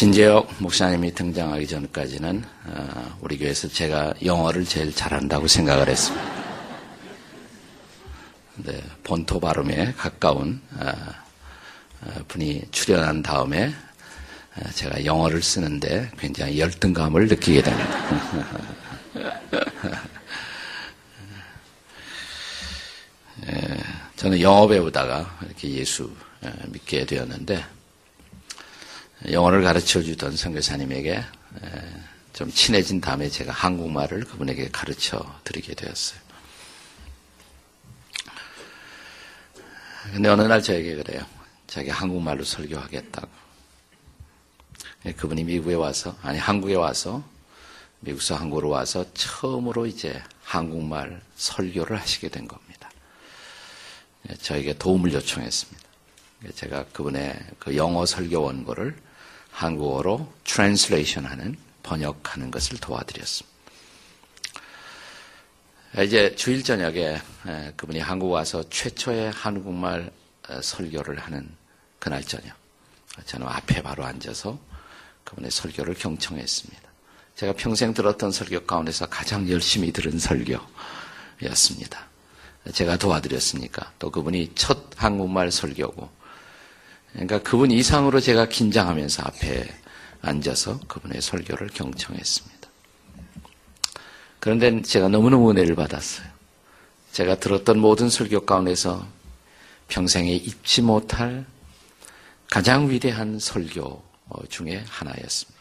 진재혁 0.00 0.48
목사님이 0.60 1.12
등장하기 1.12 1.66
전까지는 1.66 2.42
어, 2.68 3.18
우리 3.20 3.36
교회에서 3.36 3.68
제가 3.68 4.14
영어를 4.24 4.64
제일 4.64 4.94
잘한다고 4.94 5.46
생각을 5.46 5.90
했습니다. 5.90 6.24
네, 8.64 8.82
본토 9.04 9.38
발음에 9.38 9.92
가까운 9.98 10.62
어, 10.78 10.90
어, 12.00 12.14
분이 12.28 12.62
출연한 12.70 13.22
다음에 13.22 13.74
제가 14.72 15.04
영어를 15.04 15.42
쓰는데 15.42 16.10
굉장히 16.18 16.58
열등감을 16.58 17.28
느끼게 17.28 17.60
됩니다. 17.60 18.40
저는 24.16 24.40
영어 24.40 24.66
배우다가 24.66 25.38
이렇게 25.44 25.68
예수 25.72 26.10
믿게 26.68 27.04
되었는데 27.04 27.79
영어를 29.28 29.62
가르쳐 29.62 30.02
주던 30.02 30.36
선교사님에게 30.36 31.22
좀 32.32 32.50
친해진 32.50 33.00
다음에 33.00 33.28
제가 33.28 33.52
한국말을 33.52 34.24
그분에게 34.24 34.70
가르쳐 34.70 35.20
드리게 35.44 35.74
되었어요. 35.74 36.20
근데 40.12 40.28
어느 40.28 40.42
날 40.42 40.62
저에게 40.62 40.96
그래요. 40.96 41.24
자기 41.66 41.90
한국말로 41.90 42.42
설교하겠다고. 42.44 43.28
그분이 45.16 45.44
미국에 45.44 45.74
와서, 45.74 46.16
아니, 46.22 46.38
한국에 46.38 46.74
와서, 46.74 47.22
미국에서 48.00 48.34
한국으로 48.34 48.70
와서 48.70 49.04
처음으로 49.14 49.86
이제 49.86 50.22
한국말 50.42 51.20
설교를 51.36 52.00
하시게 52.00 52.28
된 52.28 52.48
겁니다. 52.48 52.90
저에게 54.40 54.76
도움을 54.78 55.12
요청했습니다. 55.12 55.88
제가 56.54 56.86
그분의 56.86 57.38
그 57.58 57.76
영어 57.76 58.04
설교 58.04 58.42
원고를 58.42 58.96
한국어로 59.52 60.32
translation 60.44 61.26
하는 61.26 61.56
번역하는 61.82 62.50
것을 62.50 62.78
도와드렸습니다. 62.78 63.50
이제 66.04 66.34
주일 66.36 66.62
저녁에 66.62 67.20
그분이 67.76 67.98
한국 67.98 68.30
와서 68.30 68.62
최초의 68.70 69.32
한국말 69.32 70.10
어, 70.48 70.60
설교를 70.62 71.18
하는 71.18 71.48
그날 71.98 72.22
저녁 72.24 72.56
저는 73.26 73.46
앞에 73.46 73.82
바로 73.82 74.04
앉아서 74.04 74.58
그분의 75.24 75.50
설교를 75.50 75.94
경청했습니다. 75.94 76.90
제가 77.36 77.52
평생 77.54 77.94
들었던 77.94 78.32
설교 78.32 78.66
가운데서 78.66 79.06
가장 79.06 79.48
열심히 79.48 79.92
들은 79.92 80.18
설교였습니다. 80.18 82.06
제가 82.72 82.96
도와드렸으니까 82.96 83.92
또 83.98 84.10
그분이 84.10 84.52
첫 84.54 84.78
한국말 84.96 85.50
설교고 85.50 86.19
그러니까 87.12 87.42
그분 87.42 87.70
이상으로 87.70 88.20
제가 88.20 88.46
긴장하면서 88.48 89.22
앞에 89.24 89.68
앉아서 90.22 90.78
그분의 90.86 91.20
설교를 91.20 91.68
경청했습니다. 91.68 92.68
그런데 94.38 94.82
제가 94.82 95.08
너무너무 95.08 95.50
은혜를 95.50 95.74
받았어요. 95.74 96.26
제가 97.12 97.36
들었던 97.36 97.78
모든 97.78 98.08
설교 98.08 98.46
가운데서 98.46 99.06
평생에 99.88 100.32
잊지 100.32 100.82
못할 100.82 101.44
가장 102.50 102.88
위대한 102.88 103.38
설교 103.38 104.02
중에 104.48 104.84
하나였습니다. 104.88 105.60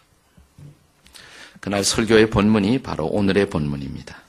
그날 1.60 1.84
설교의 1.84 2.30
본문이 2.30 2.82
바로 2.82 3.08
오늘의 3.08 3.50
본문입니다. 3.50 4.22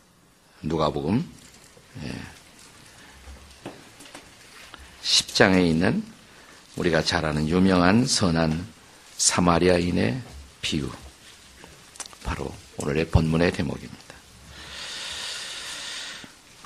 누가복음 0.63 1.29
10장에 5.03 5.57
예. 5.57 5.67
있는 5.67 6.03
우리가 6.81 7.03
잘 7.03 7.27
아는 7.27 7.47
유명한 7.47 8.07
선한 8.07 8.67
사마리아인의 9.19 10.19
비유. 10.63 10.89
바로 12.25 12.51
오늘의 12.79 13.09
본문의 13.09 13.53
대목입니다. 13.53 14.01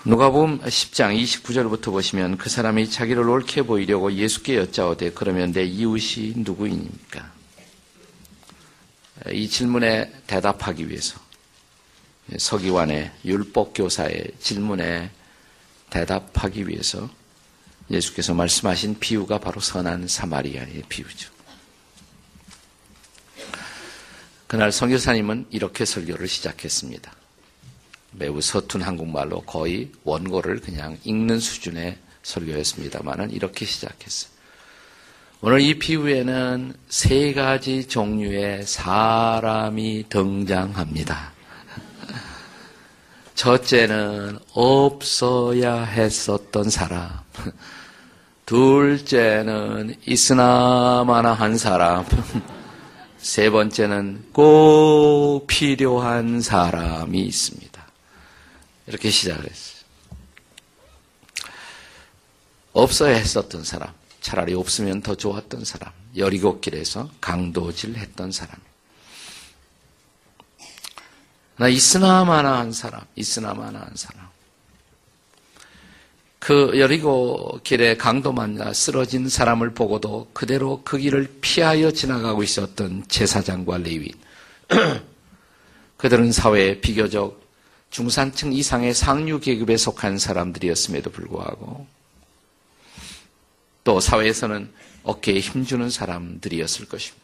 누가복음 0.04 0.60
10장 0.60 1.20
29절부터 1.20 1.86
보시면 1.86 2.36
그 2.36 2.48
사람이 2.48 2.90
자기를 2.90 3.28
옳게 3.28 3.62
보이려고 3.62 4.12
예수께 4.12 4.56
여짜오되 4.56 5.12
그러면 5.12 5.52
내 5.52 5.64
이웃이 5.64 6.34
누구입니까? 6.36 7.32
이 9.32 9.48
질문에 9.48 10.12
대답하기 10.28 10.88
위해서 10.90 11.18
서기관의 12.38 13.10
율법교사의 13.24 14.32
질문에 14.38 15.10
대답하기 15.90 16.68
위해서 16.68 17.08
예수께서 17.90 18.34
말씀하신 18.34 18.98
비유가 18.98 19.38
바로 19.38 19.60
선한 19.60 20.08
사마리아의 20.08 20.84
비유죠. 20.88 21.32
그날 24.46 24.72
성교사님은 24.72 25.46
이렇게 25.50 25.84
설교를 25.84 26.28
시작했습니다. 26.28 27.12
매우 28.12 28.40
서툰 28.40 28.82
한국말로 28.82 29.40
거의 29.42 29.90
원고를 30.04 30.60
그냥 30.60 30.98
읽는 31.04 31.40
수준의 31.40 31.98
설교였습니다만은 32.22 33.32
이렇게 33.32 33.66
시작했어요. 33.66 34.32
오늘 35.40 35.60
이 35.60 35.78
비유에는 35.78 36.74
세 36.88 37.34
가지 37.34 37.86
종류의 37.86 38.62
사람이 38.64 40.06
등장합니다. 40.08 41.33
첫째는 43.34 44.38
없어야 44.52 45.82
했었던 45.82 46.70
사람. 46.70 47.10
둘째는 48.46 49.96
있으나마나 50.06 51.32
한 51.32 51.58
사람. 51.58 52.04
세 53.18 53.50
번째는 53.50 54.30
꼭 54.32 55.46
필요한 55.46 56.40
사람이 56.40 57.20
있습니다. 57.20 57.84
이렇게 58.86 59.10
시작을 59.10 59.50
했어요. 59.50 59.84
없어야 62.72 63.16
했었던 63.16 63.64
사람. 63.64 63.92
차라리 64.20 64.54
없으면 64.54 65.02
더 65.02 65.14
좋았던 65.14 65.64
사람. 65.64 65.92
여리고 66.16 66.60
길에서 66.60 67.10
강도질 67.20 67.96
했던 67.96 68.30
사람. 68.30 68.56
나 71.56 71.68
있으나마나 71.68 72.58
한 72.58 72.72
사람, 72.72 73.02
있으나마나 73.14 73.80
한 73.80 73.90
사람. 73.94 74.24
그 76.38 76.78
여리고 76.78 77.58
길에 77.64 77.96
강도 77.96 78.32
만나 78.32 78.72
쓰러진 78.74 79.30
사람을 79.30 79.72
보고도 79.72 80.28
그대로 80.34 80.82
그 80.84 80.98
길을 80.98 81.38
피하여 81.40 81.90
지나가고 81.90 82.42
있었던 82.42 83.04
제사장과 83.08 83.78
레위인. 83.78 84.12
그들은 85.96 86.32
사회에 86.32 86.80
비교적 86.80 87.42
중산층 87.88 88.52
이상의 88.52 88.92
상류 88.92 89.40
계급에 89.40 89.76
속한 89.78 90.18
사람들이었음에도 90.18 91.10
불구하고 91.10 91.86
또 93.84 94.00
사회에서는 94.00 94.70
어깨에 95.04 95.38
힘주는 95.38 95.88
사람들이었을 95.88 96.88
것입니다. 96.88 97.23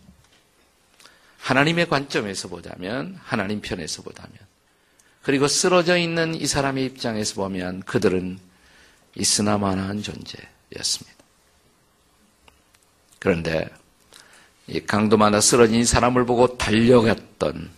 하나님의 1.40 1.88
관점에서 1.88 2.48
보자면, 2.48 3.18
하나님 3.22 3.60
편에서 3.60 4.02
보자면, 4.02 4.32
그리고 5.22 5.48
쓰러져 5.48 5.96
있는 5.96 6.34
이 6.34 6.46
사람의 6.46 6.84
입장에서 6.86 7.34
보면 7.34 7.80
그들은 7.80 8.38
있으나마나한 9.14 10.02
존재였습니다. 10.02 11.20
그런데 13.18 13.68
이 14.66 14.80
강도마다 14.80 15.40
쓰러진 15.40 15.84
사람을 15.84 16.24
보고 16.24 16.56
달려갔던 16.56 17.70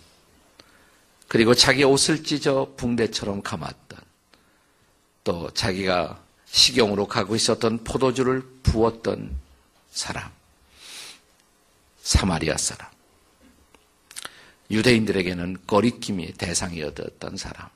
그리고 1.27 1.53
자기 1.53 1.83
옷을 1.83 2.23
찢어 2.23 2.73
붕대처럼 2.77 3.41
감았던 3.41 3.99
또 5.23 5.49
자기가 5.51 6.21
식용으로 6.45 7.07
가고 7.07 7.35
있었던 7.35 7.83
포도주를 7.83 8.43
부었던 8.61 9.35
사람 9.91 10.31
사마리아 12.03 12.55
사람 12.57 12.92
유대인들에게는 14.71 15.57
거리낌의 15.67 16.33
대상이었던 16.33 17.37
사람. 17.37 17.69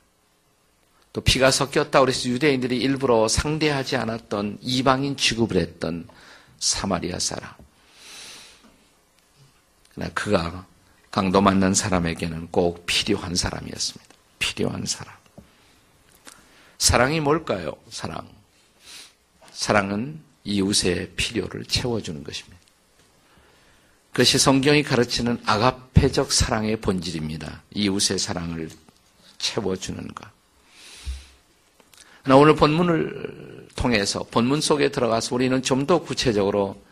또 1.12 1.20
피가 1.20 1.50
섞였다 1.50 2.00
그래서 2.00 2.28
유대인들이 2.28 2.76
일부러 2.78 3.28
상대하지 3.28 3.96
않았던 3.96 4.58
이방인 4.60 5.16
취급을 5.16 5.56
했던 5.56 6.06
사마리아 6.58 7.18
사람. 7.18 7.50
그러나 9.94 10.12
그가 10.12 10.66
강도 11.10 11.40
만난 11.40 11.74
사람에게는 11.74 12.48
꼭 12.50 12.84
필요한 12.86 13.34
사람이었습니다. 13.34 14.14
필요한 14.38 14.84
사람. 14.86 15.14
사랑이 16.78 17.20
뭘까요? 17.20 17.72
사랑. 17.90 18.28
사랑은 19.50 20.20
이웃의 20.44 21.12
필요를 21.16 21.64
채워주는 21.64 22.22
것입니다. 22.22 22.57
그것이 24.12 24.38
성경이 24.38 24.82
가르치는 24.82 25.40
아가페적 25.44 26.32
사랑의 26.32 26.76
본질입니다. 26.80 27.62
이웃의 27.74 28.18
사랑을 28.18 28.68
채워주는 29.38 30.08
것. 30.14 30.28
오늘 32.30 32.56
본문을 32.56 33.68
통해서 33.74 34.22
본문 34.24 34.60
속에 34.60 34.90
들어가서 34.90 35.34
우리는 35.34 35.62
좀 35.62 35.86
더 35.86 36.00
구체적으로 36.00 36.82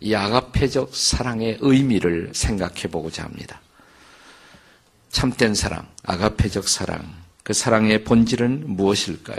이 0.00 0.14
아가페적 0.14 0.94
사랑의 0.94 1.58
의미를 1.60 2.30
생각해 2.32 2.82
보고자 2.90 3.24
합니다. 3.24 3.60
참된 5.10 5.54
사랑, 5.54 5.86
아가페적 6.04 6.68
사랑, 6.68 7.02
그 7.42 7.52
사랑의 7.52 8.04
본질은 8.04 8.76
무엇일까요? 8.76 9.38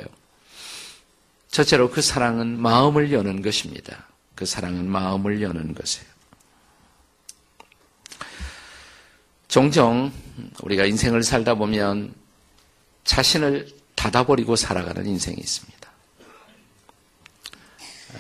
첫째로 1.50 1.90
그 1.90 2.02
사랑은 2.02 2.60
마음을 2.60 3.12
여는 3.12 3.42
것입니다. 3.42 4.06
그 4.36 4.46
사랑은 4.46 4.88
마음을 4.90 5.42
여는 5.42 5.74
것이에요. 5.74 6.19
종종 9.50 10.12
우리가 10.62 10.86
인생을 10.86 11.24
살다 11.24 11.56
보면 11.56 12.14
자신을 13.04 13.68
닫아버리고 13.96 14.56
살아가는 14.56 15.06
인생이 15.06 15.38
있습니다. 15.38 15.90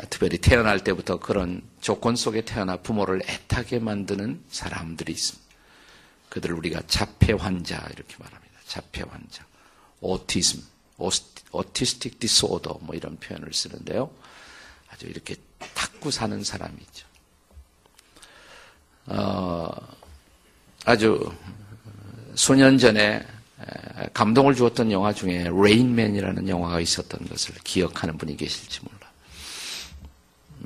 특별히 0.09 0.39
태어날 0.39 0.83
때부터 0.83 1.19
그런 1.19 1.61
조건 1.81 2.15
속에 2.15 2.41
태어나 2.41 2.77
부모를 2.77 3.21
애타게 3.27 3.77
만드는 3.77 4.43
사람들이 4.49 5.13
있습니다. 5.13 5.49
그들을 6.29 6.55
우리가 6.55 6.81
자폐 6.87 7.33
환자 7.33 7.75
이렇게 7.93 8.15
말합니다. 8.17 8.59
자폐 8.65 9.03
환자, 9.03 9.45
autism, 10.01 10.63
autistic 11.51 12.19
disorder 12.19 12.79
뭐 12.81 12.95
이런 12.95 13.17
표현을 13.17 13.53
쓰는데요. 13.53 14.09
아주 14.89 15.05
이렇게 15.05 15.35
닫고 15.75 16.09
사는 16.09 16.43
사람이죠 16.43 17.07
어, 19.05 19.98
아주 20.85 21.31
수년 22.35 22.77
전에 22.77 23.25
감동을 24.13 24.55
주었던 24.55 24.91
영화 24.91 25.13
중에 25.13 25.49
레인맨이라는 25.51 26.47
영화가 26.47 26.79
있었던 26.79 27.27
것을 27.27 27.55
기억하는 27.63 28.17
분이 28.17 28.37
계실지 28.37 28.81
몰라. 28.83 28.99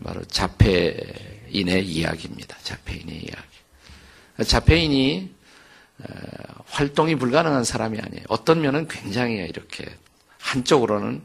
바로 0.03 0.23
자폐인의 0.25 1.85
이야기입니다. 1.85 2.57
자폐인의 2.63 3.15
이야기. 3.15 4.47
자폐인이 4.49 5.33
활동이 6.65 7.15
불가능한 7.15 7.63
사람이 7.63 7.99
아니에요. 7.99 8.25
어떤 8.29 8.61
면은 8.61 8.87
굉장히 8.87 9.35
이렇게 9.37 9.85
한쪽으로는 10.39 11.21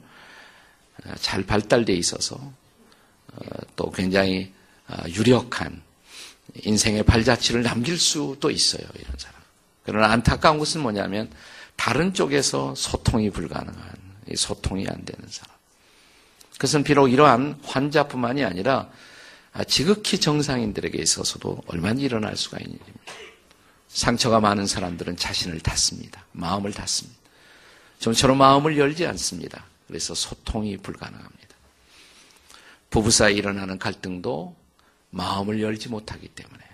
잘 1.21 1.45
발달돼 1.45 1.93
있어서 1.95 2.37
어, 3.33 3.41
또 3.77 3.91
굉장히 3.91 4.53
어, 4.89 4.97
유력한 5.09 5.83
인생의 6.55 7.05
발자취를 7.05 7.63
남길 7.63 7.99
수도 7.99 8.51
있어요. 8.51 8.87
이런 8.95 9.13
사람. 9.19 9.41
그러나 9.85 10.11
안타까운 10.11 10.59
것은 10.59 10.81
뭐냐면 10.81 11.31
다른 11.77 12.13
쪽에서 12.13 12.75
소통이 12.75 13.31
불가능한 13.31 13.97
소통이 14.37 14.87
안 14.89 15.05
되는 15.05 15.29
사람. 15.29 15.57
그것은 16.53 16.83
비록 16.83 17.09
이러한 17.09 17.61
환자뿐만이 17.63 18.45
아니라 18.45 18.91
지극히 19.67 20.19
정상인들에게 20.19 21.01
있어서도 21.01 21.63
얼마나 21.69 22.01
일어날 22.01 22.37
수가 22.37 22.59
있는 22.59 22.75
일입니다. 22.75 23.13
상처가 23.89 24.41
많은 24.41 24.67
사람들은 24.67 25.17
자신을 25.17 25.61
닫습니다. 25.61 26.25
마음을 26.33 26.73
닫습니다. 26.73 27.19
좀처럼 28.01 28.39
마음을 28.39 28.77
열지 28.77 29.07
않습니다. 29.07 29.65
그래서 29.87 30.15
소통이 30.15 30.77
불가능합니다. 30.77 31.39
부부 32.91 33.11
사이 33.11 33.37
일어나는 33.37 33.79
갈등도 33.79 34.57
마음을 35.11 35.61
열지 35.63 35.89
못하기 35.89 36.29
때문에 36.29 36.65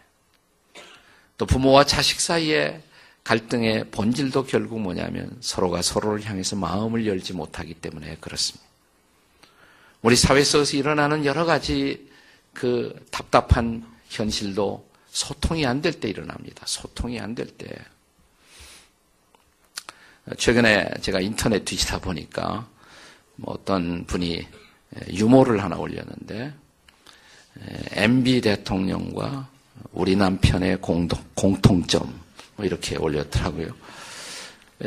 또 1.38 1.46
부모와 1.46 1.84
자식 1.84 2.20
사이에 2.20 2.82
갈등의 3.24 3.90
본질도 3.90 4.44
결국 4.46 4.80
뭐냐면 4.80 5.36
서로가 5.40 5.82
서로를 5.82 6.24
향해서 6.24 6.56
마음을 6.56 7.06
열지 7.06 7.32
못하기 7.32 7.74
때문에 7.74 8.18
그렇습니다. 8.20 8.64
우리 10.02 10.16
사회 10.16 10.44
속에서 10.44 10.76
일어나는 10.76 11.24
여러 11.24 11.44
가지 11.46 12.10
그 12.52 12.94
답답한 13.10 13.86
현실도 14.10 14.86
소통이 15.08 15.64
안 15.64 15.80
될 15.80 16.00
때 16.00 16.08
일어납니다. 16.08 16.64
소통이 16.66 17.18
안 17.20 17.34
될 17.34 17.46
때. 17.46 17.66
최근에 20.38 20.90
제가 21.00 21.20
인터넷 21.20 21.64
뒤지다 21.64 22.00
보니까 22.00 22.68
뭐 23.36 23.54
어떤 23.54 24.04
분이 24.06 24.46
유모를 25.10 25.62
하나 25.62 25.76
올렸는데 25.76 26.54
MB 27.92 28.40
대통령과 28.40 29.48
우리 29.92 30.16
남편의 30.16 30.80
공동, 30.80 31.22
공통점 31.34 32.20
뭐 32.56 32.66
이렇게 32.66 32.96
올렸더라고요. 32.96 33.68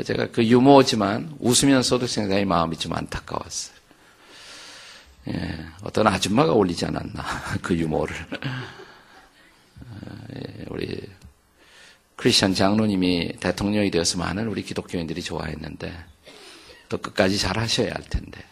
제가 0.05 0.31
그 0.31 0.45
유머지만 0.45 1.35
웃으면서도 1.39 2.05
굉장히 2.07 2.45
마음이 2.45 2.77
좀 2.77 2.93
안타까웠어요. 2.93 3.77
예, 5.29 5.65
어떤 5.83 6.07
아줌마가 6.07 6.53
올리지 6.53 6.85
않았나 6.85 7.23
그 7.61 7.75
유머를. 7.75 8.15
예, 10.35 10.65
우리 10.69 11.01
크리스천 12.15 12.53
장로님이 12.53 13.33
대통령이 13.39 13.91
되어서 13.91 14.17
많은 14.17 14.47
우리 14.47 14.63
기독교인들이 14.63 15.21
좋아했는데 15.21 15.93
또 16.89 16.97
끝까지 16.97 17.37
잘 17.37 17.57
하셔야 17.57 17.93
할 17.93 18.03
텐데 18.03 18.43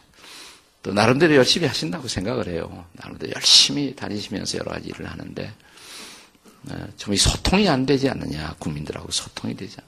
또 0.85 0.93
나름대로 0.93 1.33
열심히 1.33 1.65
하신다고 1.65 2.07
생각을 2.07 2.47
해요. 2.47 2.85
나름대로 2.91 3.33
열심히 3.35 3.95
다니시면서 3.95 4.59
여러 4.59 4.69
가지 4.69 4.89
일을 4.89 5.09
하는데 5.09 5.51
네, 6.61 6.75
좀 6.95 7.15
소통이 7.15 7.67
안 7.67 7.87
되지 7.87 8.07
않느냐 8.07 8.53
국민들하고 8.59 9.11
소통이 9.11 9.57
되지 9.57 9.77
않. 9.79 9.85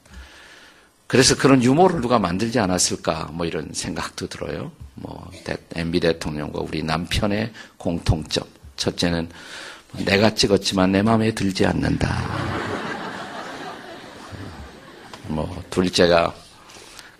그래서 1.05 1.35
그런 1.35 1.61
유머를 1.61 2.01
누가 2.01 2.17
만들지 2.17 2.57
않았을까 2.57 3.29
뭐 3.31 3.45
이런 3.45 3.69
생각도 3.73 4.25
들어요. 4.25 4.71
뭐 4.95 5.29
MB 5.75 5.99
대통령과 5.99 6.61
우리 6.61 6.81
남편의 6.81 7.53
공통점 7.77 8.44
첫째는 8.75 9.29
내가 10.03 10.33
찍었지만 10.33 10.94
내 10.94 11.03
마음에 11.03 11.31
들지 11.31 11.63
않는다. 11.63 12.25
뭐 15.27 15.63
둘째가 15.69 16.33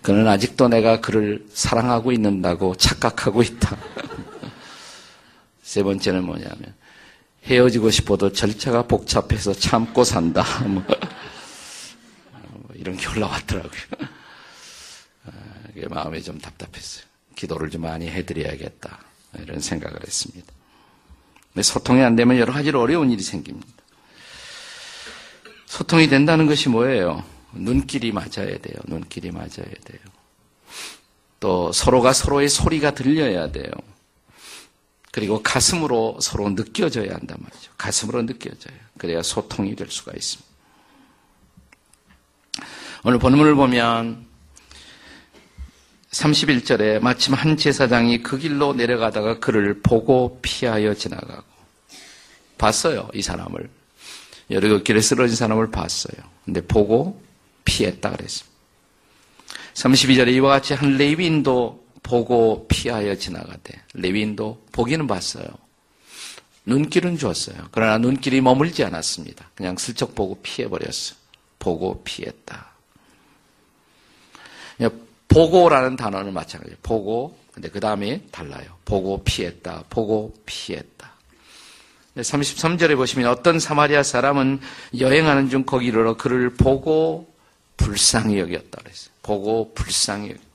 그는 0.02 0.26
아직도 0.26 0.68
내가 0.68 1.00
그를 1.00 1.46
사랑하고 1.52 2.12
있는다고 2.12 2.74
착각하고 2.76 3.42
있다. 3.42 3.76
세 5.62 5.82
번째는 5.82 6.24
뭐냐면 6.24 6.74
헤어지고 7.44 7.90
싶어도 7.90 8.32
절차가 8.32 8.82
복잡해서 8.82 9.52
참고 9.52 10.04
산다. 10.04 10.44
뭐, 10.66 10.82
뭐 10.82 12.70
이런 12.74 12.96
게 12.96 13.08
올라왔더라고요. 13.08 13.82
아, 15.26 15.30
마음이 15.88 16.22
좀 16.22 16.38
답답했어요. 16.38 17.04
기도를 17.34 17.70
좀 17.70 17.82
많이 17.82 18.08
해드려야겠다. 18.08 18.98
이런 19.40 19.60
생각을 19.60 20.00
했습니다. 20.02 20.52
소통이 21.60 22.02
안 22.02 22.16
되면 22.16 22.38
여러 22.38 22.52
가지로 22.52 22.80
어려운 22.80 23.10
일이 23.10 23.22
생깁니다. 23.22 23.66
소통이 25.66 26.08
된다는 26.08 26.46
것이 26.46 26.68
뭐예요? 26.68 27.24
눈길이 27.52 28.12
맞아야 28.12 28.58
돼요. 28.58 28.76
눈길이 28.86 29.30
맞아야 29.30 29.48
돼요. 29.48 30.00
또 31.40 31.72
서로가 31.72 32.12
서로의 32.12 32.48
소리가 32.48 32.92
들려야 32.92 33.50
돼요. 33.52 33.70
그리고 35.12 35.42
가슴으로 35.42 36.18
서로 36.20 36.48
느껴져야 36.50 37.14
한단 37.14 37.38
말이죠. 37.40 37.72
가슴으로 37.78 38.26
느껴져요. 38.26 38.76
그래야 38.98 39.22
소통이 39.22 39.74
될 39.74 39.90
수가 39.90 40.12
있습니다. 40.14 40.48
오늘 43.04 43.18
본문을 43.18 43.54
보면 43.54 44.26
31절에 46.10 47.00
마침 47.00 47.34
한 47.34 47.56
제사장이 47.56 48.22
그 48.22 48.38
길로 48.38 48.72
내려가다가 48.74 49.38
그를 49.38 49.80
보고 49.80 50.40
피하여 50.42 50.94
지나가고 50.94 51.44
봤어요. 52.56 53.08
이 53.14 53.22
사람을. 53.22 53.70
여러 54.50 54.82
길에 54.82 55.00
쓰러진 55.00 55.36
사람을 55.36 55.70
봤어요. 55.70 56.16
근데 56.44 56.60
보고 56.60 57.22
피했다 57.68 58.10
그랬습니다. 58.10 58.56
32절에 59.74 60.32
이와 60.34 60.48
같이 60.48 60.72
한 60.72 60.96
레위인도 60.96 61.86
보고 62.02 62.66
피하여 62.66 63.14
지나가되 63.14 63.80
레위인도 63.92 64.64
보기는 64.72 65.06
봤어요. 65.06 65.46
눈길은 66.64 67.18
주었어요. 67.18 67.68
그러나 67.70 67.98
눈길이 67.98 68.40
머물지 68.40 68.82
않았습니다. 68.84 69.50
그냥 69.54 69.76
슬쩍 69.76 70.14
보고 70.14 70.38
피해버렸어요. 70.42 71.18
보고 71.58 72.02
피했다. 72.02 72.66
보고라는 75.28 75.96
단어는 75.96 76.32
마찬가지예요. 76.32 76.78
보고, 76.82 77.38
근데 77.52 77.68
그 77.68 77.80
다음에 77.80 78.22
달라요. 78.30 78.66
보고 78.84 79.22
피했다. 79.22 79.84
보고 79.90 80.34
피했다. 80.46 81.12
33절에 82.16 82.96
보시면 82.96 83.28
어떤 83.28 83.60
사마리아 83.60 84.02
사람은 84.02 84.60
여행하는 84.98 85.50
중 85.50 85.64
거기로 85.64 86.16
그를 86.16 86.54
보고 86.54 87.32
불쌍히 87.78 88.38
여겼다 88.38 88.82
그랬어요. 88.82 89.10
보고 89.22 89.72
불쌍히 89.72 90.30
여겼다. 90.30 90.48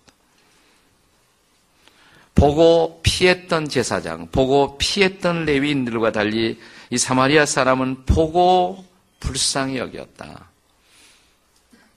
보고 2.36 3.00
피했던 3.04 3.70
제사장, 3.70 4.28
보고 4.30 4.78
피했던 4.78 5.46
레위인들과 5.46 6.12
달리 6.12 6.60
이 6.92 6.98
사마리아 6.98 7.46
사람은 7.48 8.06
보고 8.06 8.86
불쌍히 9.20 9.78
여겼다. 9.78 10.50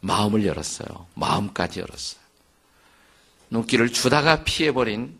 마음을 0.00 0.47
열었어요. 0.47 1.06
마음까지 1.14 1.80
열었어요. 1.80 2.21
눈길을 3.50 3.92
주다가 3.92 4.45
피해버린 4.45 5.18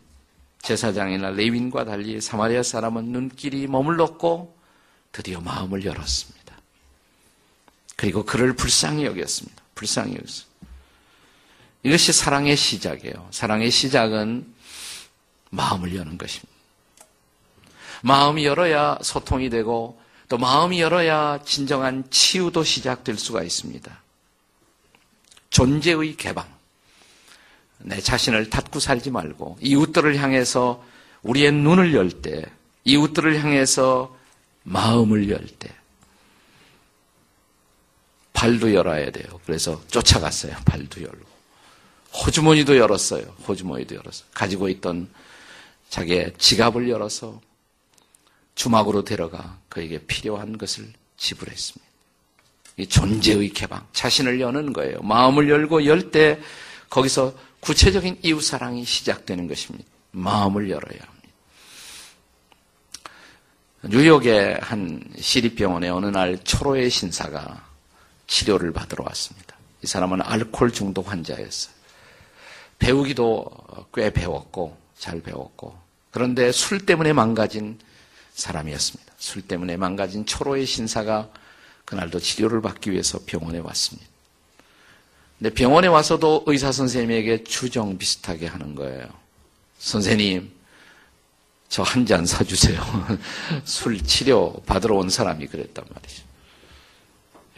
제사장이나 0.61 1.31
레윈과 1.31 1.85
달리 1.85 2.19
사마리아 2.21 2.63
사람은 2.63 3.05
눈길이 3.05 3.67
머물렀고 3.67 4.55
드디어 5.11 5.41
마음을 5.41 5.83
열었습니다. 5.83 6.55
그리고 7.95 8.23
그를 8.23 8.55
불쌍히 8.55 9.05
여겼습니다. 9.05 9.66
불쌍히 9.77 10.15
여겼습니다. 10.15 10.57
이것이 11.83 12.11
사랑의 12.11 12.57
시작이에요. 12.57 13.29
사랑의 13.31 13.71
시작은 13.71 14.53
마음을 15.51 15.95
여는 15.95 16.17
것입니다. 16.17 16.51
마음이 18.01 18.45
열어야 18.45 18.97
소통이 19.01 19.49
되고 19.49 19.99
또 20.27 20.37
마음이 20.37 20.81
열어야 20.81 21.39
진정한 21.45 22.03
치유도 22.09 22.63
시작될 22.63 23.17
수가 23.17 23.43
있습니다. 23.43 24.01
존재의 25.49 26.17
개방. 26.17 26.45
내 27.79 28.01
자신을 28.01 28.49
닫고 28.49 28.79
살지 28.79 29.11
말고 29.11 29.59
이웃들을 29.61 30.17
향해서 30.17 30.83
우리의 31.21 31.53
눈을 31.53 31.93
열 31.93 32.09
때, 32.09 32.43
이웃들을 32.83 33.41
향해서 33.41 34.15
마음을 34.63 35.29
열 35.29 35.45
때, 35.45 35.73
발도 38.37 38.71
열어야 38.75 39.09
돼요. 39.09 39.25
그래서 39.47 39.81
쫓아갔어요. 39.87 40.55
발도 40.63 41.01
열고. 41.01 41.25
호주머니도 42.13 42.77
열었어요. 42.77 43.23
호주머니도 43.47 43.95
열었어요. 43.95 44.27
가지고 44.31 44.69
있던 44.69 45.09
자기의 45.89 46.33
지갑을 46.37 46.87
열어서 46.87 47.41
주막으로 48.53 49.03
데려가 49.03 49.57
그에게 49.69 49.97
필요한 50.05 50.59
것을 50.59 50.93
지불했습니다. 51.17 51.87
이 52.77 52.85
존재의 52.85 53.49
개방, 53.49 53.87
자신을 53.93 54.39
여는 54.39 54.71
거예요. 54.71 55.01
마음을 55.01 55.49
열고 55.49 55.85
열 55.85 56.11
때 56.11 56.39
거기서 56.91 57.33
구체적인 57.59 58.19
이웃 58.21 58.41
사랑이 58.41 58.85
시작되는 58.85 59.47
것입니다. 59.47 59.89
마음을 60.11 60.69
열어야 60.69 60.99
합니다. 61.01 61.27
뉴욕의 63.81 64.59
한 64.61 65.03
시립병원에 65.19 65.89
어느 65.89 66.05
날 66.05 66.37
초로의 66.43 66.91
신사가 66.91 67.66
치료를 68.27 68.71
받으러 68.73 69.03
왔습니다. 69.07 69.55
이 69.83 69.87
사람은 69.87 70.21
알코올 70.21 70.71
중독 70.71 71.09
환자였어요. 71.11 71.73
배우기도 72.79 73.45
꽤 73.93 74.11
배웠고, 74.11 74.77
잘 74.97 75.21
배웠고, 75.21 75.77
그런데 76.11 76.51
술 76.51 76.85
때문에 76.85 77.13
망가진 77.13 77.79
사람이었습니다. 78.33 79.13
술 79.17 79.41
때문에 79.41 79.77
망가진 79.77 80.25
초로의 80.25 80.65
신사가 80.65 81.29
그날도 81.85 82.19
치료를 82.19 82.61
받기 82.61 82.91
위해서 82.91 83.19
병원에 83.25 83.59
왔습니다. 83.59 84.07
근데 85.39 85.53
병원에 85.53 85.87
와서도 85.87 86.43
의사 86.47 86.71
선생님에게 86.71 87.43
주정 87.43 87.97
비슷하게 87.97 88.47
하는 88.47 88.75
거예요. 88.75 89.07
선생님, 89.79 90.51
저 91.69 91.83
한 91.83 92.05
잔 92.05 92.25
사주세요. 92.25 92.81
술 93.65 94.01
치료 94.03 94.53
받으러 94.65 94.95
온 94.95 95.09
사람이 95.09 95.47
그랬단 95.47 95.85
말이죠. 95.93 96.23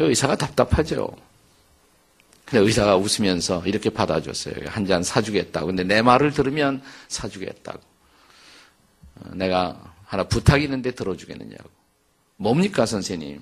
의사가 0.06 0.36
답답하죠. 0.36 1.16
근데 2.46 2.66
의사가 2.66 2.96
웃으면서 2.98 3.64
이렇게 3.66 3.90
받아줬어요. 3.92 4.56
한 4.68 4.86
잔 4.86 5.04
사주겠다고. 5.04 5.68
근데 5.68 5.84
내 5.84 6.02
말을 6.02 6.32
들으면 6.32 6.82
사주겠다고. 7.08 7.80
어, 9.16 9.30
내가 9.36 9.94
하나 10.06 10.24
부탁이 10.24 10.64
있는데 10.64 10.92
들어주겠느냐고. 10.92 11.70
뭡니까, 12.38 12.86
선생님? 12.86 13.42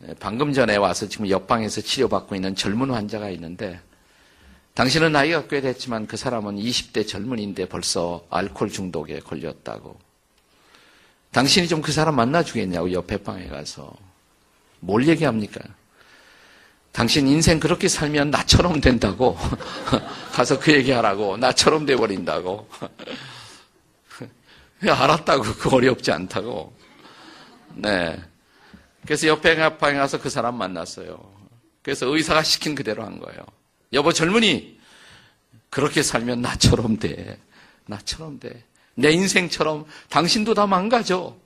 네, 0.00 0.14
방금 0.18 0.52
전에 0.52 0.76
와서 0.76 1.08
지금 1.08 1.28
옆방에서 1.28 1.82
치료받고 1.82 2.34
있는 2.34 2.56
젊은 2.56 2.90
환자가 2.90 3.30
있는데, 3.30 3.80
당신은 4.74 5.12
나이가 5.12 5.46
꽤 5.48 5.60
됐지만 5.60 6.06
그 6.06 6.16
사람은 6.16 6.56
20대 6.56 7.06
젊은인데 7.06 7.66
벌써 7.68 8.24
알코올 8.30 8.70
중독에 8.70 9.20
걸렸다고. 9.20 9.98
당신이 11.32 11.68
좀 11.68 11.82
그 11.82 11.92
사람 11.92 12.16
만나주겠냐고, 12.16 12.92
옆에 12.92 13.18
방에 13.18 13.46
가서. 13.48 13.92
뭘 14.80 15.06
얘기합니까? 15.08 15.60
당신 16.92 17.28
인생 17.28 17.60
그렇게 17.60 17.88
살면 17.88 18.30
나처럼 18.30 18.80
된다고. 18.80 19.38
가서 20.32 20.58
그 20.58 20.72
얘기하라고. 20.72 21.36
나처럼 21.36 21.86
돼버린다고. 21.86 22.68
알았다고. 24.82 25.42
그 25.42 25.68
어렵지 25.70 26.10
않다고. 26.10 26.76
네. 27.74 28.20
그래서 29.04 29.26
옆에 29.28 29.78
방에 29.78 29.96
가서 29.96 30.20
그 30.20 30.28
사람 30.28 30.56
만났어요. 30.56 31.18
그래서 31.82 32.06
의사가 32.06 32.42
시킨 32.42 32.74
그대로 32.74 33.04
한 33.04 33.18
거예요. 33.18 33.38
여보 33.92 34.12
젊은이, 34.12 34.78
그렇게 35.70 36.02
살면 36.02 36.42
나처럼 36.42 36.98
돼. 36.98 37.38
나처럼 37.86 38.38
돼. 38.38 38.64
내 38.94 39.10
인생처럼 39.12 39.86
당신도 40.08 40.54
다 40.54 40.66
망가져. 40.66 41.36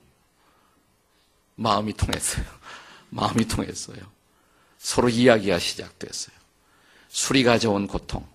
마음이 1.55 1.93
통했어요. 1.93 2.43
마음이 3.13 3.47
통했어요. 3.47 3.97
서로 4.77 5.09
이야기가 5.09 5.59
시작됐어요. 5.59 6.35
술이 7.09 7.43
가져온 7.43 7.87
고통, 7.87 8.27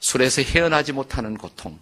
술에서 0.00 0.42
헤어나지 0.42 0.92
못하는 0.92 1.36
고통, 1.36 1.78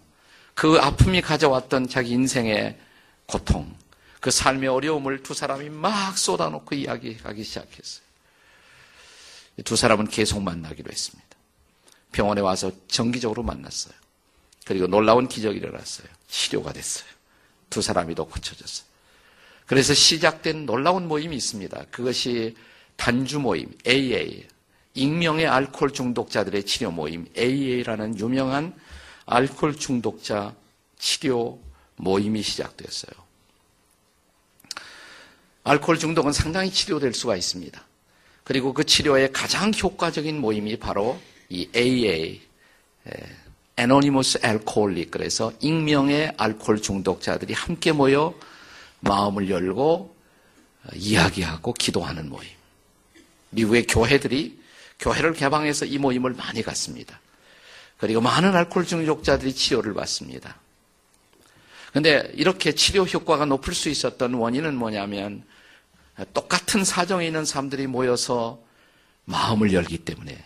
그 0.53 0.77
아픔이 0.79 1.21
가져왔던 1.21 1.87
자기 1.87 2.11
인생의 2.11 2.77
고통, 3.25 3.75
그 4.19 4.31
삶의 4.31 4.69
어려움을 4.69 5.23
두 5.23 5.33
사람이 5.33 5.69
막 5.69 6.17
쏟아놓고 6.17 6.75
이야기하기 6.75 7.43
시작했어요. 7.43 8.05
두 9.63 9.75
사람은 9.75 10.09
계속 10.09 10.41
만나기로 10.41 10.91
했습니다. 10.91 11.25
병원에 12.11 12.41
와서 12.41 12.71
정기적으로 12.87 13.43
만났어요. 13.43 13.93
그리고 14.65 14.87
놀라운 14.87 15.27
기적이 15.27 15.59
일어났어요. 15.59 16.07
치료가 16.27 16.73
됐어요. 16.73 17.07
두 17.69 17.81
사람이 17.81 18.15
더 18.15 18.25
고쳐졌어요. 18.25 18.94
그래서 19.65 19.93
시작된 19.93 20.65
놀라운 20.65 21.07
모임이 21.07 21.35
있습니다. 21.35 21.85
그것이 21.91 22.55
단주 22.95 23.39
모임, 23.39 23.71
AA. 23.87 24.45
익명의 24.93 25.47
알코올 25.47 25.91
중독자들의 25.91 26.63
치료 26.63 26.91
모임, 26.91 27.27
AA라는 27.37 28.17
유명한 28.19 28.73
알코올 29.25 29.75
중독자 29.75 30.53
치료 30.97 31.59
모임이 31.97 32.41
시작됐어요. 32.41 33.13
알코올 35.63 35.97
중독은 35.97 36.31
상당히 36.31 36.71
치료될 36.71 37.13
수가 37.13 37.35
있습니다. 37.35 37.83
그리고 38.43 38.73
그 38.73 38.83
치료의 38.83 39.31
가장 39.33 39.73
효과적인 39.73 40.39
모임이 40.39 40.77
바로 40.77 41.19
이 41.49 41.67
AA, 41.75 42.41
Anonymous 43.77 44.39
Alcoholic, 44.45 45.11
그래서 45.11 45.51
익명의 45.59 46.35
알코올 46.37 46.81
중독자들이 46.81 47.53
함께 47.53 47.91
모여 47.91 48.33
마음을 49.05 49.49
열고 49.49 50.15
이야기하고 50.93 51.73
기도하는 51.73 52.29
모임. 52.29 52.49
미국의 53.51 53.87
교회들이 53.87 54.59
교회를 54.99 55.33
개방해서 55.33 55.85
이 55.85 55.97
모임을 55.97 56.33
많이 56.33 56.61
갔습니다. 56.61 57.19
그리고 57.97 58.19
많은 58.21 58.55
알코올 58.55 58.85
중독자들이 58.85 59.53
치료를 59.53 59.93
받습니다. 59.93 60.57
근데 61.93 62.29
이렇게 62.33 62.73
치료 62.73 63.03
효과가 63.03 63.45
높을 63.45 63.73
수 63.73 63.87
있었던 63.89 64.33
원인은 64.33 64.75
뭐냐면 64.75 65.43
똑같은 66.33 66.83
사정에 66.83 67.25
있는 67.25 67.45
사람들이 67.45 67.87
모여서 67.87 68.59
마음을 69.25 69.73
열기 69.73 69.97
때문에 69.97 70.43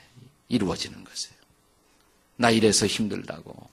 이루어지는 0.47 1.03
것이에요. 1.03 1.39
나 2.37 2.49
이래서 2.51 2.85
힘들다고. 2.85 3.69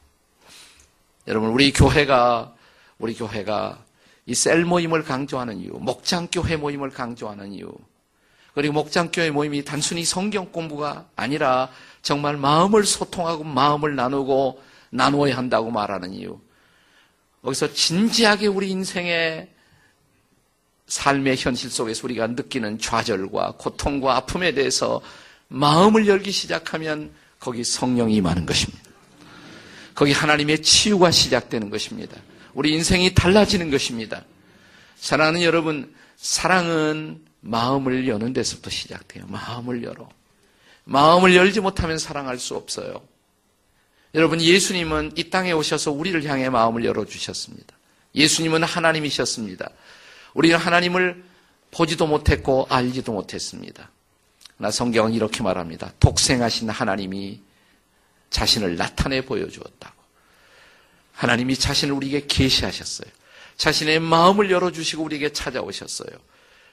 여러분, 1.29 1.51
우리 1.51 1.73
교회가, 1.73 2.55
우리 2.99 3.15
교회가 3.15 3.85
이 4.27 4.35
셀 4.35 4.65
모임을 4.65 5.05
강조하는 5.05 5.61
이유, 5.61 5.71
목장교회 5.79 6.57
모임을 6.57 6.91
강조하는 6.91 7.53
이유, 7.53 7.73
그리고 8.55 8.75
목장교회 8.75 9.31
모임이 9.31 9.65
단순히 9.65 10.05
성경 10.05 10.51
공부가 10.51 11.07
아니라 11.15 11.71
정말 12.03 12.37
마음을 12.37 12.85
소통하고 12.85 13.45
마음을 13.45 13.95
나누고 13.95 14.63
나누어야 14.91 15.37
한다고 15.37 15.71
말하는 15.71 16.13
이유. 16.15 16.41
거기서 17.43 17.73
진지하게 17.73 18.49
우리 18.49 18.71
인생의 18.71 19.49
삶의 20.87 21.37
현실 21.37 21.71
속에서 21.71 22.05
우리가 22.05 22.29
느끼는 22.29 22.79
좌절과 22.79 23.55
고통과 23.59 24.17
아픔에 24.17 24.53
대해서 24.53 25.01
마음을 25.49 26.09
열기 26.09 26.33
시작하면 26.33 27.13
거기 27.39 27.63
성령이 27.63 28.15
임하는 28.17 28.47
것입니다. 28.47 28.83
거기 29.95 30.13
하나님의 30.13 30.63
치유가 30.63 31.11
시작되는 31.11 31.71
것입니다. 31.71 32.17
우리 32.57 32.73
인생이 32.73 33.13
달라지는 33.13 33.71
것입니다. 33.71 34.25
사랑하는 34.97 35.43
여러분, 35.43 35.95
사랑은 36.17 37.23
마음을 37.41 38.09
여는 38.09 38.33
데서부터 38.33 38.71
시작돼요. 38.71 39.27
마음을 39.27 39.85
열어. 39.85 40.09
마음을 40.85 41.37
열지 41.37 41.61
못하면 41.61 41.99
사랑할 41.99 42.39
수 42.39 42.57
없어요. 42.57 43.03
여러분, 44.15 44.41
예수님은 44.41 45.13
이 45.17 45.29
땅에 45.29 45.53
오셔서 45.53 45.93
우리를 45.93 46.25
향해 46.25 46.49
마음을 46.49 46.87
열어주셨습니다. 46.87 47.77
예수님은 48.15 48.63
하나님이셨습니다. 48.65 49.69
우리는 50.33 50.57
하나님을 50.57 51.25
보지도 51.71 52.07
못했고 52.07 52.69
알지도 52.71 53.13
못했습니다. 53.13 53.91
나 54.57 54.71
성경은 54.71 55.13
이렇게 55.13 55.43
말합니다. 55.43 55.93
독생하신 56.01 56.71
하나님이 56.71 57.39
자신을 58.31 58.77
나타내 58.77 59.21
보여주었다고. 59.21 59.96
하나님이 61.17 61.57
자신을 61.57 61.95
우리에게 61.95 62.27
계시하셨어요. 62.29 63.11
자신의 63.57 64.01
마음을 64.01 64.51
열어주시고 64.51 65.03
우리에게 65.03 65.33
찾아오셨어요. 65.33 66.11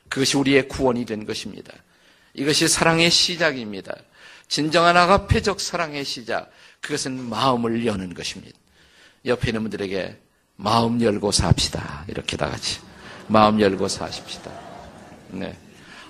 그것이 0.09 0.37
우리의 0.37 0.67
구원이 0.67 1.05
된 1.05 1.25
것입니다. 1.25 1.73
이것이 2.33 2.67
사랑의 2.67 3.09
시작입니다. 3.09 3.95
진정한 4.49 4.97
아가페적 4.97 5.61
사랑의 5.61 6.03
시작. 6.03 6.51
그것은 6.81 7.17
마음을 7.29 7.85
여는 7.85 8.13
것입니다. 8.13 8.57
옆에 9.25 9.49
있는 9.49 9.61
분들에게 9.61 10.19
마음 10.57 11.01
열고 11.01 11.31
삽시다. 11.31 12.03
이렇게 12.09 12.35
다 12.35 12.49
같이. 12.49 12.81
마음 13.27 13.61
열고 13.61 13.87
사십시다. 13.87 14.51
네. 15.29 15.57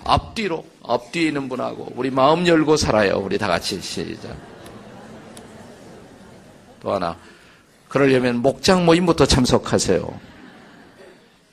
앞뒤로, 0.02 0.66
앞뒤에 0.82 1.28
있는 1.28 1.48
분하고, 1.48 1.92
우리 1.94 2.10
마음 2.10 2.46
열고 2.46 2.76
살아요. 2.76 3.18
우리 3.18 3.38
다 3.38 3.46
같이 3.46 3.80
시작. 3.80 4.36
또 6.80 6.92
하나. 6.92 7.16
그러려면 7.94 8.38
목장 8.38 8.84
모임부터 8.86 9.24
참석하세요. 9.24 10.20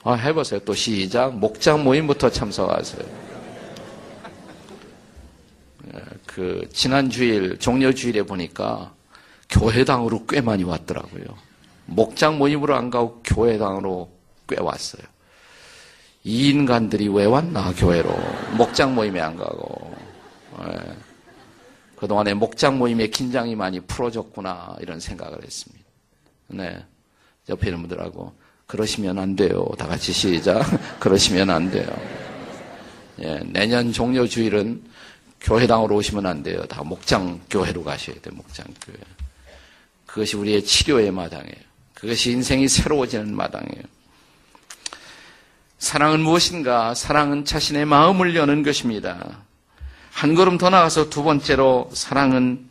아, 0.03 0.13
해보세요. 0.13 0.60
또 0.62 0.74
시작. 0.74 1.38
목장 1.38 1.83
모임부터 1.83 2.31
참석하세요. 2.31 3.05
예, 5.93 6.00
그, 6.25 6.67
지난 6.74 7.12
주일, 7.12 7.60
종려 7.60 7.93
주일에 7.93 8.24
보니까 8.24 8.91
교회당으로 9.51 10.25
꽤 10.25 10.41
많이 10.41 10.63
왔더라고요. 10.63 11.25
목장 11.86 12.39
모임으로 12.39 12.74
안 12.75 12.89
가고 12.89 13.21
교회당으로 13.24 14.12
꽤 14.50 14.60
왔어요. 14.60 15.03
이 16.24 16.50
인간들이 16.50 17.07
왜 17.10 17.25
왔나, 17.25 17.71
교회로. 17.74 18.10
목장 18.57 18.95
모임에 18.95 19.21
안 19.21 19.38
가고. 19.38 19.95
네. 20.57 20.98
그동안에 21.98 22.33
목장 22.33 22.79
모임에 22.79 23.10
긴장이 23.10 23.55
많이 23.55 23.79
풀어졌구나, 23.79 24.77
이런 24.79 25.00
생각을 25.00 25.43
했습니다. 25.43 25.80
네. 26.51 26.84
옆에 27.50 27.67
있는 27.67 27.81
분들하고, 27.81 28.34
그러시면 28.67 29.20
안 29.20 29.36
돼요. 29.36 29.65
다 29.77 29.88
같이 29.88 30.13
시작. 30.13 30.62
그러시면 31.00 31.50
안 31.50 31.70
돼요. 31.70 31.88
예, 33.22 33.39
내년 33.46 33.91
종료 33.91 34.25
주일은 34.27 34.81
교회당으로 35.41 35.96
오시면 35.98 36.25
안 36.25 36.43
돼요. 36.43 36.63
다 36.65 36.84
목장 36.84 37.41
교회로 37.50 37.84
가셔야 37.84 38.15
돼요. 38.22 38.34
목장 38.36 38.65
교회. 38.86 38.98
그것이 40.05 40.36
우리의 40.38 40.63
치료의 40.63 41.12
마당이에요. 41.12 41.72
그것이 41.93 42.31
인생이 42.31 42.67
새로워지는 42.67 43.36
마당이에요. 43.36 43.84
사랑은 45.79 46.22
무엇인가? 46.22 46.93
사랑은 46.93 47.43
자신의 47.43 47.86
마음을 47.86 48.36
여는 48.36 48.63
것입니다. 48.63 49.43
한 50.12 50.36
걸음 50.36 50.58
더 50.58 50.70
나가서 50.70 51.10
두 51.10 51.24
번째로 51.24 51.89
사랑은 51.93 52.70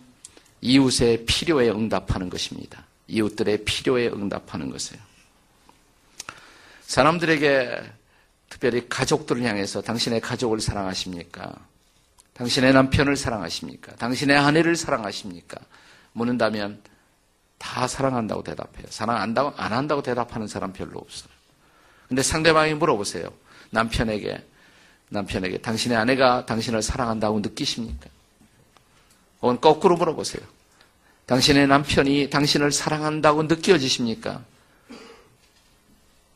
이웃의 0.61 1.25
필요에 1.27 1.71
응답하는 1.71 2.31
것입니다. 2.31 2.85
이웃들의 3.11 3.65
필요에 3.65 4.09
응답하는 4.09 4.71
것이에요. 4.71 5.03
사람들에게 6.83 7.83
특별히 8.49 8.89
가족들을 8.89 9.43
향해서 9.43 9.83
당신의 9.83 10.21
가족을 10.21 10.61
사랑하십니까? 10.61 11.55
당신의 12.35 12.73
남편을 12.73 13.17
사랑하십니까? 13.17 13.95
당신의 13.97 14.37
아내를 14.37 14.77
사랑하십니까? 14.77 15.61
묻는다면 16.13 16.83
다 17.59 17.87
사랑한다고 17.87 18.43
대답해요. 18.43 18.87
사랑 18.89 19.17
안다고, 19.19 19.53
안 19.57 19.73
한다고 19.73 20.03
대답하는 20.03 20.49
사람 20.49 20.73
별로 20.73 20.99
없어요. 20.99 21.31
근데 22.09 22.23
상대방이 22.23 22.75
물어보세요. 22.75 23.29
남편에게, 23.71 24.45
남편에게 25.11 25.59
당신의 25.59 25.97
아내가 25.97 26.47
당신을 26.47 26.83
사랑한다고 26.83 27.41
느끼십니까? 27.41 28.09
혹은 29.43 29.61
거꾸로 29.61 29.97
물어보세요. 29.97 30.43
당신의 31.31 31.69
남편이 31.69 32.29
당신을 32.29 32.73
사랑한다고 32.73 33.45
느껴지십니까? 33.45 34.45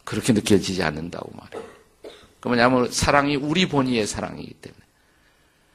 그렇게 0.04 0.33
느껴지지 0.33 0.85
않는다고 0.85 1.33
말해요. 1.35 1.68
그 2.38 2.46
뭐냐면 2.46 2.92
사랑이 2.92 3.35
우리 3.35 3.66
본의의 3.66 4.07
사랑이기 4.07 4.54
때문에. 4.54 4.85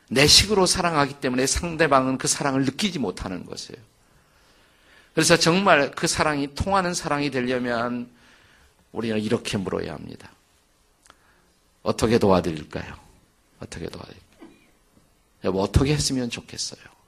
내 0.07 0.25
식으로 0.25 0.65
사랑하기 0.65 1.15
때문에 1.15 1.47
상대방은 1.47 2.17
그 2.17 2.29
사랑을 2.29 2.63
느끼지 2.63 2.99
못하는 2.99 3.45
것이에요. 3.45 3.81
그래서 5.13 5.35
정말 5.35 5.91
그 5.91 6.07
사랑이 6.07 6.55
통하는 6.55 6.93
사랑이 6.93 7.29
되려면 7.29 8.09
우리는 8.93 9.19
이렇게 9.19 9.57
물어야 9.57 9.95
합니다. 9.95 10.31
어떻게 11.81 12.19
도와드릴까요? 12.19 12.95
어떻게 13.59 13.89
도와드릴까요? 13.89 14.49
여보, 15.43 15.61
어떻게 15.61 15.93
했으면 15.93 16.29
좋겠어요? 16.29 16.98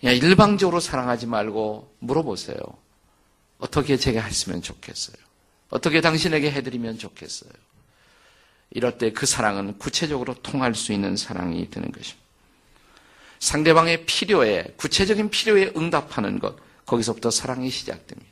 그냥 0.00 0.16
일방적으로 0.16 0.80
사랑하지 0.80 1.26
말고 1.26 1.96
물어보세요. 2.00 2.58
어떻게 3.58 3.96
제가 3.96 4.20
했으면 4.22 4.60
좋겠어요? 4.62 5.16
어떻게 5.70 6.00
당신에게 6.00 6.50
해드리면 6.50 6.98
좋겠어요? 6.98 7.50
이럴 8.70 8.98
때 8.98 9.12
그 9.12 9.24
사랑은 9.26 9.78
구체적으로 9.78 10.34
통할 10.34 10.74
수 10.74 10.92
있는 10.92 11.16
사랑이 11.16 11.70
되는 11.70 11.90
것입니다. 11.92 12.24
상대방의 13.38 14.06
필요에, 14.06 14.64
구체적인 14.76 15.30
필요에 15.30 15.72
응답하는 15.76 16.38
것, 16.38 16.56
거기서부터 16.86 17.30
사랑이 17.30 17.70
시작됩니다. 17.70 18.30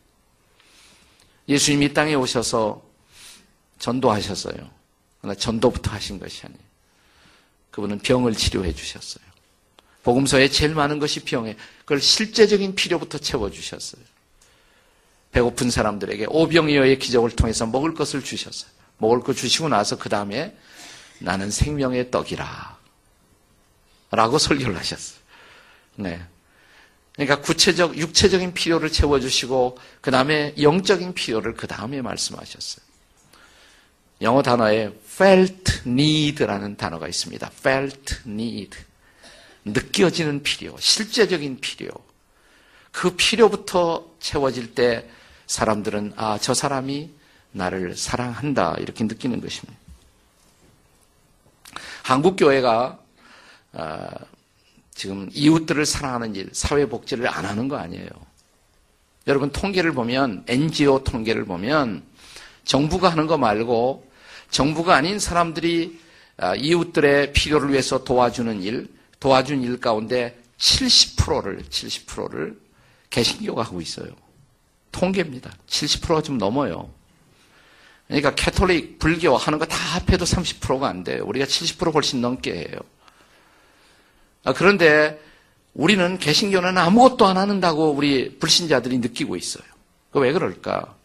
예수님이 1.48 1.86
이 1.86 1.94
땅에 1.94 2.14
오셔서 2.14 2.82
전도하셨어요. 3.78 4.70
그러나 5.20 5.34
전도부터 5.34 5.90
하신 5.90 6.18
것이 6.18 6.46
아니에요. 6.46 6.62
그분은 7.70 7.98
병을 8.00 8.34
치료해 8.34 8.72
주셨어요. 8.72 9.24
복음서에 10.02 10.48
제일 10.48 10.74
많은 10.74 10.98
것이 10.98 11.20
병에 11.20 11.56
그걸 11.80 12.00
실제적인 12.00 12.74
필요부터 12.74 13.18
채워주셨어요. 13.18 14.02
배고픈 15.30 15.70
사람들에게 15.70 16.26
오병이어의 16.28 16.98
기적을 16.98 17.30
통해서 17.30 17.66
먹을 17.66 17.94
것을 17.94 18.22
주셨어요. 18.22 18.70
먹을 18.98 19.20
것 19.20 19.36
주시고 19.36 19.68
나서 19.68 19.96
그 19.96 20.08
다음에 20.08 20.56
나는 21.18 21.50
생명의 21.50 22.10
떡이라. 22.10 22.78
라고 24.10 24.38
설교를 24.38 24.76
하셨어요. 24.76 25.18
네. 25.96 26.22
그러니까 27.14 27.40
구체적, 27.40 27.96
육체적인 27.96 28.54
필요를 28.54 28.90
채워주시고, 28.90 29.78
그 30.00 30.10
다음에 30.10 30.54
영적인 30.60 31.14
필요를 31.14 31.54
그 31.54 31.66
다음에 31.66 32.02
말씀하셨어요. 32.02 32.84
영어 34.22 34.42
단어에 34.42 34.92
felt 35.04 35.82
need라는 35.86 36.76
단어가 36.76 37.08
있습니다. 37.08 37.50
felt 37.58 38.20
need. 38.26 38.78
느껴지는 39.64 40.42
필요, 40.42 40.76
실제적인 40.78 41.60
필요. 41.60 41.90
그 42.90 43.14
필요부터 43.16 44.16
채워질 44.20 44.74
때 44.74 45.08
사람들은, 45.46 46.14
아, 46.16 46.38
저 46.40 46.54
사람이 46.54 47.10
나를 47.52 47.96
사랑한다. 47.96 48.76
이렇게 48.78 49.04
느끼는 49.04 49.40
것입니다. 49.40 49.78
한국교회가, 52.02 52.98
아, 53.72 54.10
지금 54.94 55.28
이웃들을 55.32 55.84
사랑하는 55.86 56.34
일, 56.36 56.50
사회복지를 56.52 57.28
안 57.28 57.46
하는 57.46 57.68
거 57.68 57.76
아니에요. 57.76 58.08
여러분 59.26 59.50
통계를 59.50 59.92
보면 59.92 60.44
NGO 60.48 61.04
통계를 61.04 61.44
보면 61.44 62.02
정부가 62.64 63.08
하는 63.08 63.26
거 63.26 63.38
말고 63.38 64.10
정부가 64.50 64.96
아닌 64.96 65.18
사람들이 65.18 66.00
아, 66.36 66.54
이웃들의 66.54 67.32
필요를 67.32 67.70
위해서 67.70 68.04
도와주는 68.04 68.62
일, 68.62 68.88
도와준 69.22 69.62
일 69.62 69.78
가운데 69.78 70.36
70%를 70.58 71.62
70%를 71.70 72.58
개신교가 73.08 73.62
하고 73.62 73.80
있어요. 73.80 74.08
통계입니다. 74.90 75.52
70%가 75.68 76.22
좀 76.22 76.38
넘어요. 76.38 76.90
그러니까 78.08 78.34
캐톨릭, 78.34 78.98
불교 78.98 79.36
하는 79.36 79.60
거 79.60 79.64
다 79.64 79.76
합해도 79.76 80.24
30%가 80.24 80.88
안 80.88 81.04
돼요. 81.04 81.22
우리가 81.24 81.46
70% 81.46 81.94
훨씬 81.94 82.20
넘게 82.20 82.52
해요. 82.52 82.80
아, 84.42 84.52
그런데 84.52 85.22
우리는 85.72 86.18
개신교는 86.18 86.76
아무것도 86.76 87.24
안 87.24 87.36
하는다고 87.36 87.92
우리 87.92 88.40
불신자들이 88.40 88.98
느끼고 88.98 89.36
있어요. 89.36 89.62
왜 90.14 90.32
그럴까? 90.32 90.96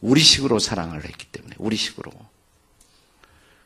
우리식으로 0.00 0.58
사랑을 0.58 1.04
했기 1.04 1.26
때문에, 1.26 1.54
우리식으로. 1.58 2.10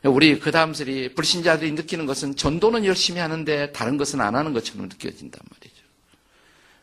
우리 0.05 0.39
그 0.41 0.51
다음들이 0.51 1.15
불신자들이 1.15 1.73
느끼는 1.73 2.07
것은 2.07 2.35
전도는 2.37 2.85
열심히 2.85 3.21
하는데 3.21 3.71
다른 3.73 3.97
것은 3.97 4.21
안 4.21 4.35
하는 4.35 4.53
것처럼 4.53 4.89
느껴진단 4.89 5.41
말이죠. 5.51 5.83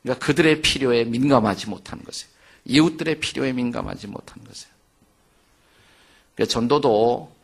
그러니까 0.01 0.25
그들의 0.25 0.61
필요에 0.61 1.03
민감하지 1.03 1.67
못하는 1.67 2.03
것이에요. 2.03 2.31
이웃들의 2.65 3.19
필요에 3.19 3.51
민감하지 3.51 4.07
못하는 4.07 4.45
것이에요. 4.45 4.73
그러니까 6.35 6.53
전도도 6.53 7.35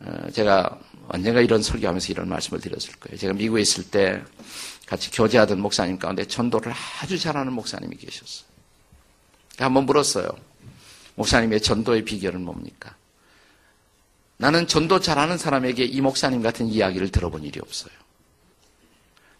어, 0.00 0.30
제가 0.32 0.78
언젠가 1.08 1.40
이런 1.40 1.62
설교하면서 1.62 2.12
이런 2.12 2.28
말씀을 2.28 2.60
드렸을 2.60 2.92
거예요. 2.94 3.16
제가 3.18 3.32
미국에 3.34 3.60
있을 3.62 3.84
때 3.84 4.22
같이 4.86 5.10
교제하던 5.10 5.60
목사님 5.60 5.98
가운데 5.98 6.24
전도를 6.24 6.72
아주 7.00 7.18
잘하는 7.18 7.52
목사님이 7.52 7.96
계셨어요. 7.96 8.48
한번 9.58 9.86
물었어요. 9.86 10.28
목사님의 11.14 11.60
전도의 11.62 12.04
비결은 12.04 12.42
뭡니까? 12.42 12.94
나는 14.38 14.66
전도 14.66 15.00
잘하는 15.00 15.36
사람에게 15.36 15.84
이 15.84 16.00
목사님 16.00 16.42
같은 16.42 16.68
이야기를 16.68 17.10
들어본 17.10 17.42
일이 17.42 17.60
없어요. 17.60 17.92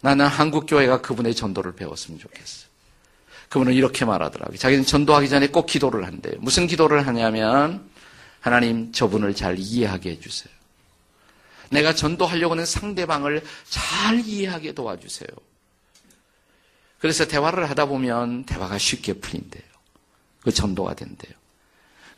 나는 0.01 0.27
한국 0.27 0.65
교회가 0.65 1.01
그분의 1.01 1.35
전도를 1.35 1.73
배웠으면 1.75 2.19
좋겠어요. 2.19 2.69
그분은 3.49 3.73
이렇게 3.73 4.05
말하더라고요. 4.05 4.57
자기는 4.57 4.85
전도하기 4.85 5.29
전에 5.29 5.47
꼭 5.47 5.65
기도를 5.65 6.05
한대요. 6.05 6.35
무슨 6.39 6.67
기도를 6.67 7.07
하냐면 7.07 7.89
하나님 8.41 8.91
저분을 8.91 9.35
잘 9.35 9.57
이해하게 9.57 10.11
해주세요. 10.11 10.53
내가 11.71 11.93
전도하려고 11.93 12.53
하는 12.53 12.65
상대방을 12.65 13.43
잘 13.67 14.19
이해하게 14.19 14.73
도와주세요. 14.73 15.27
그래서 16.99 17.25
대화를 17.25 17.69
하다 17.69 17.85
보면 17.85 18.45
대화가 18.45 18.77
쉽게 18.77 19.13
풀린대요. 19.13 19.63
그 20.41 20.51
전도가 20.51 20.93
된대요. 20.93 21.33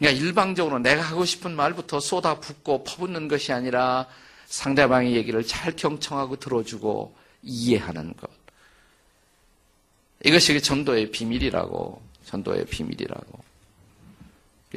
그러니까 0.02 0.20
일방적으로 0.20 0.80
내가 0.80 1.04
하고 1.04 1.26
싶은 1.26 1.56
말부터 1.56 2.00
쏟아붓고 2.00 2.84
퍼붓는 2.86 3.28
것이 3.28 3.54
아니라 3.54 4.08
상대방의 4.48 5.16
얘기를 5.16 5.46
잘 5.46 5.76
경청하고 5.76 6.38
들어주고 6.38 7.16
이해하는 7.44 8.16
것. 8.18 8.28
이것이 10.26 10.60
전도의 10.60 11.12
비밀이라고, 11.12 12.02
전도의 12.26 12.66
비밀이라고. 12.66 13.44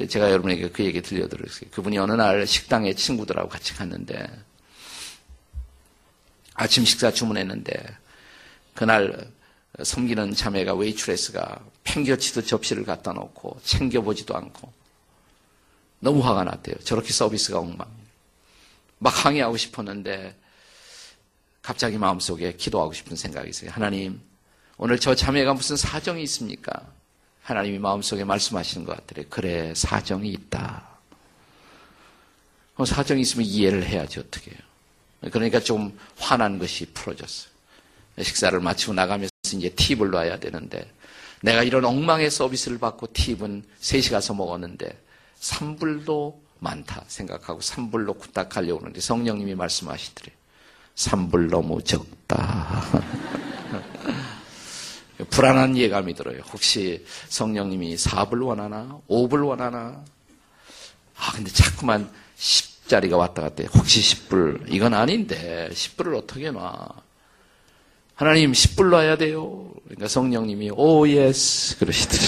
제가 0.07 0.29
여러분에게 0.29 0.69
그 0.69 0.83
얘기 0.85 1.01
들려드렸어요. 1.01 1.71
그분이 1.71 1.97
어느 1.97 2.11
날 2.11 2.45
식당에 2.45 2.93
친구들하고 2.93 3.49
같이 3.49 3.73
갔는데, 3.73 4.27
아침 6.53 6.85
식사 6.85 7.09
주문했는데, 7.09 7.73
그날 8.75 9.31
섬기는 9.83 10.35
자매가 10.35 10.75
웨이트레스가 10.75 11.65
팽겨치듯 11.83 12.45
접시를 12.45 12.85
갖다 12.85 13.11
놓고 13.11 13.59
챙겨보지도 13.63 14.35
않고 14.35 14.84
너무 15.99 16.25
화가 16.25 16.43
났대요. 16.43 16.75
저렇게 16.83 17.11
서비스가 17.11 17.59
엉망. 17.59 17.87
막 18.99 19.25
항의하고 19.25 19.57
싶었는데 19.57 20.35
갑자기 21.61 21.97
마음속에 21.97 22.53
기도하고 22.53 22.93
싶은 22.93 23.15
생각이 23.15 23.49
있어요. 23.49 23.71
하나님, 23.71 24.21
오늘 24.77 24.99
저 24.99 25.15
자매가 25.15 25.53
무슨 25.53 25.75
사정이 25.75 26.21
있습니까? 26.23 26.71
하나님이 27.41 27.79
마음속에 27.79 28.23
말씀하시는 28.23 28.85
것 28.85 28.95
같더래. 28.97 29.25
그래, 29.29 29.73
사정이 29.75 30.29
있다. 30.29 30.87
사정이 32.85 33.21
있으면 33.21 33.45
이해를 33.45 33.85
해야지 33.85 34.19
어떻게 34.19 34.51
해요. 34.51 34.59
그러니까 35.31 35.59
좀 35.59 35.97
화난 36.17 36.59
것이 36.59 36.85
풀어졌어요. 36.87 37.53
식사를 38.21 38.59
마치고 38.59 38.93
나가면서 38.93 39.31
이제 39.53 39.69
팁을 39.69 40.09
놔야 40.09 40.39
되는데 40.39 40.91
내가 41.41 41.63
이런 41.63 41.85
엉망의 41.85 42.31
서비스를 42.31 42.79
받고 42.79 43.13
팁은 43.13 43.63
3시 43.79 44.11
가서 44.11 44.33
먹었는데 44.33 45.04
3불도 45.45 46.35
많다 46.59 47.03
생각하고 47.07 47.59
3불로 47.59 48.17
구딱하려고 48.17 48.81
하는데 48.81 48.99
성령님이 48.99 49.55
말씀하시더래. 49.55 50.31
3불 50.95 51.49
너무 51.49 51.81
적다. 51.83 52.81
불안한 55.29 55.77
예감이 55.77 56.13
들어요. 56.13 56.41
혹시 56.51 57.05
성령님이 57.29 57.95
4불 57.95 58.45
원하나? 58.45 58.99
5불 59.09 59.47
원하나? 59.47 60.03
아, 61.17 61.31
근데 61.33 61.51
자꾸만 61.51 62.09
10자리가 62.37 63.17
왔다 63.17 63.41
갔다 63.43 63.63
해. 63.63 63.69
혹시 63.73 64.01
10불? 64.01 64.65
이건 64.67 64.93
아닌데, 64.93 65.69
10불을 65.71 66.17
어떻게 66.17 66.51
놔? 66.51 66.89
하나님 68.15 68.51
10불 68.51 68.89
놔야 68.89 69.17
돼요. 69.17 69.71
그러니까 69.85 70.07
성령님이 70.07 70.71
oh 70.73 71.07
yes 71.07 71.77
그러시더니 71.77 72.23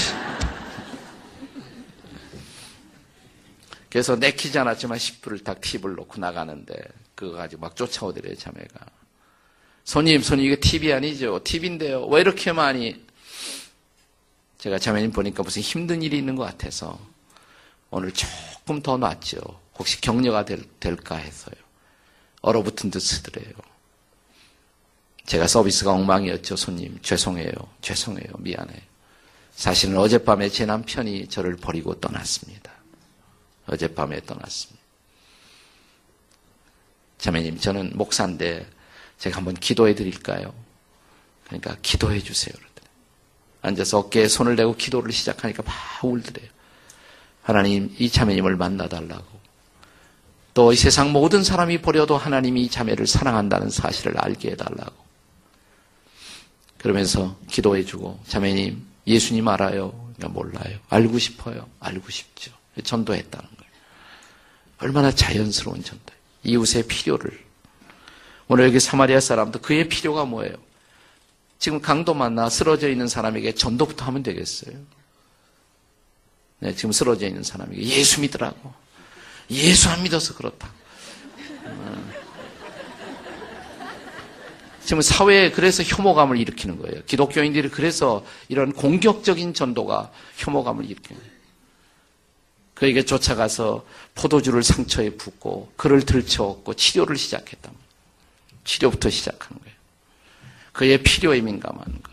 그래서 3.90 4.16
내키지 4.16 4.58
않았지만 4.60 4.98
10불을 4.98 5.44
딱 5.44 5.62
팁을 5.62 5.96
놓고 5.96 6.20
나가는데 6.20 6.76
그거 7.16 7.38
가지고 7.38 7.62
막 7.62 7.76
쫓아오더래요 7.76 8.36
자매가. 8.36 8.86
손님 9.84 10.22
손님 10.22 10.52
이거 10.52 10.58
팁이 10.60 10.92
아니죠. 10.92 11.42
팁인데요. 11.44 12.06
왜 12.08 12.22
이렇게 12.22 12.52
많이 12.52 13.06
제가 14.58 14.80
자매님 14.80 15.12
보니까 15.12 15.44
무슨 15.44 15.62
힘든 15.62 16.02
일이 16.02 16.18
있는 16.18 16.36
것 16.36 16.44
같아서 16.44 17.00
오늘 17.90 18.12
조금 18.12 18.82
더 18.82 18.98
놨죠. 18.98 19.40
혹시 19.78 20.02
격려가 20.02 20.44
될, 20.44 20.64
될까 20.80 21.16
해서요. 21.16 21.56
얼어붙은 22.42 22.92
듯 22.92 23.00
쓰더래요. 23.00 23.54
제가 25.26 25.48
서비스가 25.48 25.92
엉망이었죠, 25.92 26.56
손님. 26.56 26.98
죄송해요. 27.02 27.52
죄송해요. 27.82 28.28
미안해요. 28.40 28.80
사실은 29.54 29.98
어젯밤에 29.98 30.50
제 30.50 30.66
남편이 30.66 31.28
저를 31.28 31.58
버리고 31.58 32.00
떠났습니다. 32.00 32.67
어젯밤에 33.68 34.22
떠났습니다. 34.22 34.82
자매님, 37.18 37.60
저는 37.60 37.92
목사인데 37.96 38.68
제가 39.18 39.38
한번 39.38 39.56
기도해 39.56 39.96
드릴까요? 39.96 40.54
그러니까 41.46 41.76
기도해 41.82 42.20
주세요. 42.20 42.54
앉아서 43.62 44.00
어깨에 44.00 44.28
손을 44.28 44.56
대고 44.56 44.76
기도를 44.76 45.12
시작하니까 45.12 45.64
막 45.64 45.74
울더래요. 46.04 46.50
하나님, 47.42 47.94
이 48.00 48.10
자매님을 48.10 48.56
만나달라고. 48.56 49.38
또 50.54 50.72
이 50.74 50.76
세상 50.76 51.12
모든 51.12 51.44
사람이 51.44 51.82
버려도 51.82 52.18
하나님이 52.18 52.64
이 52.64 52.70
자매를 52.70 53.06
사랑한다는 53.06 53.70
사실을 53.70 54.18
알게 54.18 54.52
해달라고. 54.52 54.96
그러면서 56.80 57.38
기도해주고 57.48 58.22
자매님 58.28 58.84
예수님 59.06 59.48
알아요? 59.48 59.92
그러니까 60.16 60.30
몰라요. 60.30 60.80
알고 60.90 61.20
싶어요. 61.20 61.68
알고 61.80 62.10
싶죠. 62.10 62.52
전도했다는 62.84 63.50
거예요. 63.50 63.72
얼마나 64.80 65.12
자연스러운 65.12 65.84
전도. 65.84 66.14
이웃의 66.44 66.84
필요를. 66.88 67.46
오늘 68.48 68.66
여기 68.66 68.80
사마리아 68.80 69.20
사람도 69.20 69.60
그의 69.60 69.90
필요가 69.90 70.26
뭐예요? 70.26 70.56
지금 71.60 71.82
강도 71.82 72.14
만나 72.14 72.50
쓰러져 72.50 72.90
있는 72.90 73.08
사람에게 73.08 73.54
전도부터 73.54 74.06
하면 74.06 74.24
되겠어요. 74.24 74.78
네, 76.60 76.74
지금 76.74 76.92
쓰러져 76.92 77.28
있는 77.28 77.44
사람에게 77.44 77.82
예수 77.82 78.22
믿으라고. 78.22 78.74
예수 79.50 79.90
안 79.90 80.04
믿어서 80.04 80.34
그렇다. 80.36 80.72
지금 84.84 85.02
사회에 85.02 85.52
그래서 85.52 85.84
혐오감을 85.84 86.38
일으키는 86.38 86.80
거예요. 86.80 87.04
기독교인들이 87.06 87.70
그래서 87.70 88.26
이런 88.48 88.72
공격적인 88.72 89.54
전도가 89.54 90.12
혐오감을 90.38 90.86
일으키는 90.86 91.22
거예요. 91.22 91.37
그에게 92.78 93.04
쫓아가서 93.04 93.84
포도주를 94.14 94.62
상처에 94.62 95.10
붓고 95.10 95.74
그를 95.76 96.06
들쳐업고 96.06 96.76
치료를 96.76 97.18
시작했다. 97.18 97.72
치료부터 98.66 99.10
시작하는 99.10 99.60
거예요. 99.64 99.76
그의 100.74 101.02
필요에 101.02 101.42
민감한 101.42 101.84
것. 102.04 102.12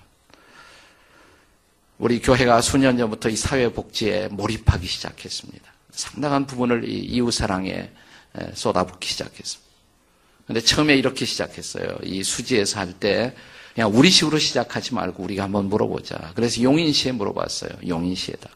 우리 1.98 2.18
교회가 2.22 2.62
수년 2.62 2.96
전부터 2.96 3.28
이 3.28 3.36
사회복지에 3.36 4.28
몰입하기 4.28 4.86
시작했습니다. 4.86 5.70
상당한 5.90 6.46
부분을 6.46 6.88
이 6.88 6.98
이웃사랑에 6.98 7.90
쏟아붓기 8.54 9.06
시작했습니다. 9.06 9.70
근데 10.46 10.60
처음에 10.62 10.96
이렇게 10.96 11.26
시작했어요. 11.26 11.98
이 12.04 12.22
수지에서 12.24 12.80
할 12.80 12.94
때 12.98 13.36
그냥 13.74 13.90
우리 13.94 14.08
식으로 14.08 14.38
시작하지 14.38 14.94
말고 14.94 15.22
우리가 15.24 15.42
한번 15.42 15.66
물어보자. 15.66 16.32
그래서 16.34 16.62
용인시에 16.62 17.12
물어봤어요. 17.12 17.70
용인시에다. 17.86 18.48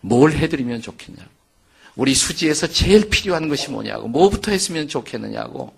뭘 0.00 0.32
해드리면 0.32 0.82
좋겠냐고. 0.82 1.30
우리 1.96 2.14
수지에서 2.14 2.66
제일 2.66 3.08
필요한 3.10 3.48
것이 3.48 3.70
뭐냐고. 3.70 4.08
뭐부터 4.08 4.50
했으면 4.52 4.88
좋겠느냐고. 4.88 5.74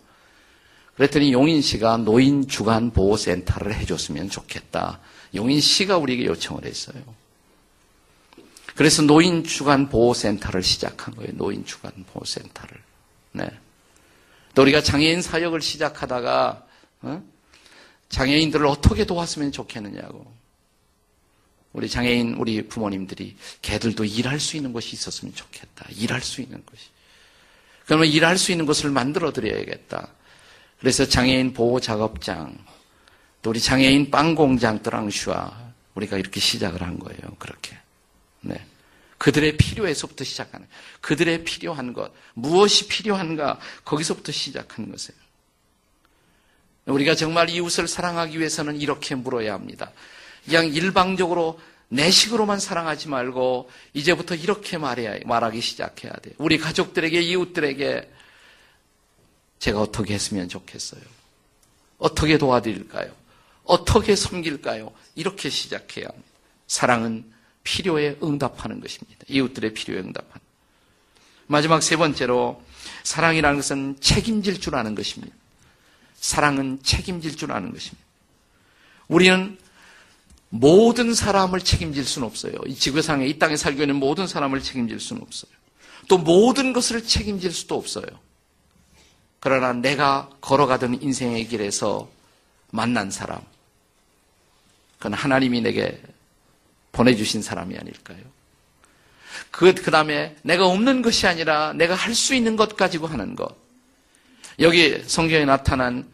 그랬더니 0.97 1.33
용인시가 1.33 1.97
노인 1.99 2.47
주간 2.47 2.91
보호 2.91 3.17
센터를 3.17 3.75
해줬으면 3.75 4.29
좋겠다. 4.31 5.01
용인시가 5.35 5.97
우리에게 5.97 6.27
요청을 6.27 6.65
했어요. 6.65 7.03
그래서 8.75 9.03
노인 9.03 9.45
주간 9.45 9.89
보호 9.89 10.15
센터를 10.15 10.63
시작한 10.63 11.15
거예요. 11.15 11.33
노인 11.35 11.65
주간 11.65 11.93
보호 12.13 12.25
센터를. 12.25 12.77
네. 13.33 13.49
또 14.55 14.63
우리가 14.63 14.83
장애인 14.83 15.23
사역을 15.23 15.61
시작하다가 15.63 16.67
어? 17.03 17.23
장애인들을 18.09 18.67
어떻게 18.67 19.05
도왔으면 19.05 19.53
좋겠느냐고. 19.53 20.31
우리 21.73 21.89
장애인 21.89 22.35
우리 22.35 22.67
부모님들이 22.69 23.37
걔들도 23.63 24.05
일할 24.05 24.39
수 24.41 24.57
있는 24.57 24.73
곳이 24.73 24.95
있었으면 24.95 25.35
좋겠다. 25.35 25.87
일할 25.97 26.21
수 26.21 26.41
있는 26.41 26.63
곳이. 26.65 26.85
그러면 27.87 28.09
일할 28.09 28.39
수 28.39 28.53
있는 28.53 28.67
곳을 28.67 28.91
만들어 28.91 29.33
드려야겠다. 29.33 30.09
그래서 30.79 31.07
장애인 31.07 31.53
보호 31.55 31.81
작업장, 31.81 32.57
또 33.41 33.51
우리 33.51 33.61
장애인 33.61 34.11
빵 34.11 34.35
공장 34.35 34.83
뜨랑슈와 34.83 35.73
우리가 35.95 36.19
이렇게 36.19 36.41
시작을 36.41 36.83
한 36.83 36.99
거예요. 36.99 37.21
그렇게. 37.39 37.77
네. 38.41 38.65
그들의 39.19 39.57
필요에서부터 39.57 40.25
시작하는 40.25 40.67
그들의 41.01 41.45
필요한 41.45 41.93
것 41.93 42.13
무엇이 42.35 42.89
필요한가 42.89 43.61
거기서부터 43.85 44.33
시작하는 44.33 44.91
것이에요. 44.91 45.21
우리가 46.87 47.15
정말 47.15 47.49
이웃을 47.49 47.87
사랑하기 47.87 48.39
위해서는 48.39 48.81
이렇게 48.81 49.15
물어야 49.15 49.55
합니다. 49.55 49.93
그냥 50.44 50.66
일방적으로 50.66 51.61
내 51.88 52.11
식으로만 52.11 52.59
사랑하지 52.59 53.09
말고 53.09 53.70
이제부터 53.92 54.35
이렇게 54.35 54.78
말해야 54.78 55.18
말하기 55.26 55.61
시작해야 55.61 56.12
돼. 56.14 56.33
우리 56.38 56.59
가족들에게 56.59 57.20
이웃들에게 57.20 58.11
제가 59.59 59.81
어떻게 59.81 60.14
했으면 60.14 60.48
좋겠어요. 60.48 61.02
어떻게 61.98 62.38
도와드릴까요? 62.38 63.12
어떻게 63.64 64.16
섬길까요? 64.16 64.92
이렇게 65.14 65.50
시작해야 65.50 66.07
합니다. 66.09 66.28
사랑은 66.66 67.31
필요에 67.62 68.16
응답하는 68.22 68.81
것입니다. 68.81 69.24
이웃들의 69.28 69.74
필요에 69.74 70.00
응답하는. 70.00 70.40
마지막 71.46 71.83
세 71.83 71.96
번째로 71.96 72.62
사랑이라는 73.05 73.57
것은 73.59 73.96
책임질 74.00 74.61
줄 74.61 74.74
아는 74.74 74.94
것입니다. 74.94 75.35
사랑은 76.16 76.81
책임질 76.83 77.37
줄 77.37 77.52
아는 77.52 77.72
것입니다. 77.72 78.02
우리는 79.09 79.59
모든 80.55 81.15
사람을 81.15 81.61
책임질 81.61 82.05
수는 82.05 82.29
없어요. 82.29 82.53
이 82.67 82.75
지구상에 82.75 83.27
이 83.27 83.38
땅에 83.38 83.57
살고 83.57 83.81
있는 83.81 83.97
모든 83.97 84.27
사람을 84.27 84.62
책임질 84.62 85.01
수는 85.01 85.23
없어요. 85.23 85.51
또 86.09 86.19
모든 86.19 86.75
것을 86.75 87.07
책임질 87.07 87.51
수도 87.53 87.75
없어요. 87.75 88.05
그러나 89.41 89.73
내가 89.73 90.29
걸어가던 90.43 91.01
인생의 91.01 91.49
길에서 91.49 92.07
만난 92.71 93.11
사람, 93.11 93.41
그건 94.99 95.15
하나님이 95.15 95.62
내게 95.62 95.99
보내주신 96.93 97.41
사람이 97.41 97.79
아닐까요? 97.79 98.21
그, 99.51 99.75
그 99.75 99.91
다음에 99.91 100.37
내가 100.43 100.67
없는 100.67 101.01
것이 101.01 101.27
아니라 101.27 101.73
내가 101.73 101.95
할 101.95 102.15
수 102.15 102.35
있는 102.35 102.57
것 102.57 102.77
가지고 102.77 103.07
하는 103.07 103.35
것. 103.35 103.57
여기 104.59 105.03
성경에 105.07 105.47
나타난 105.47 106.12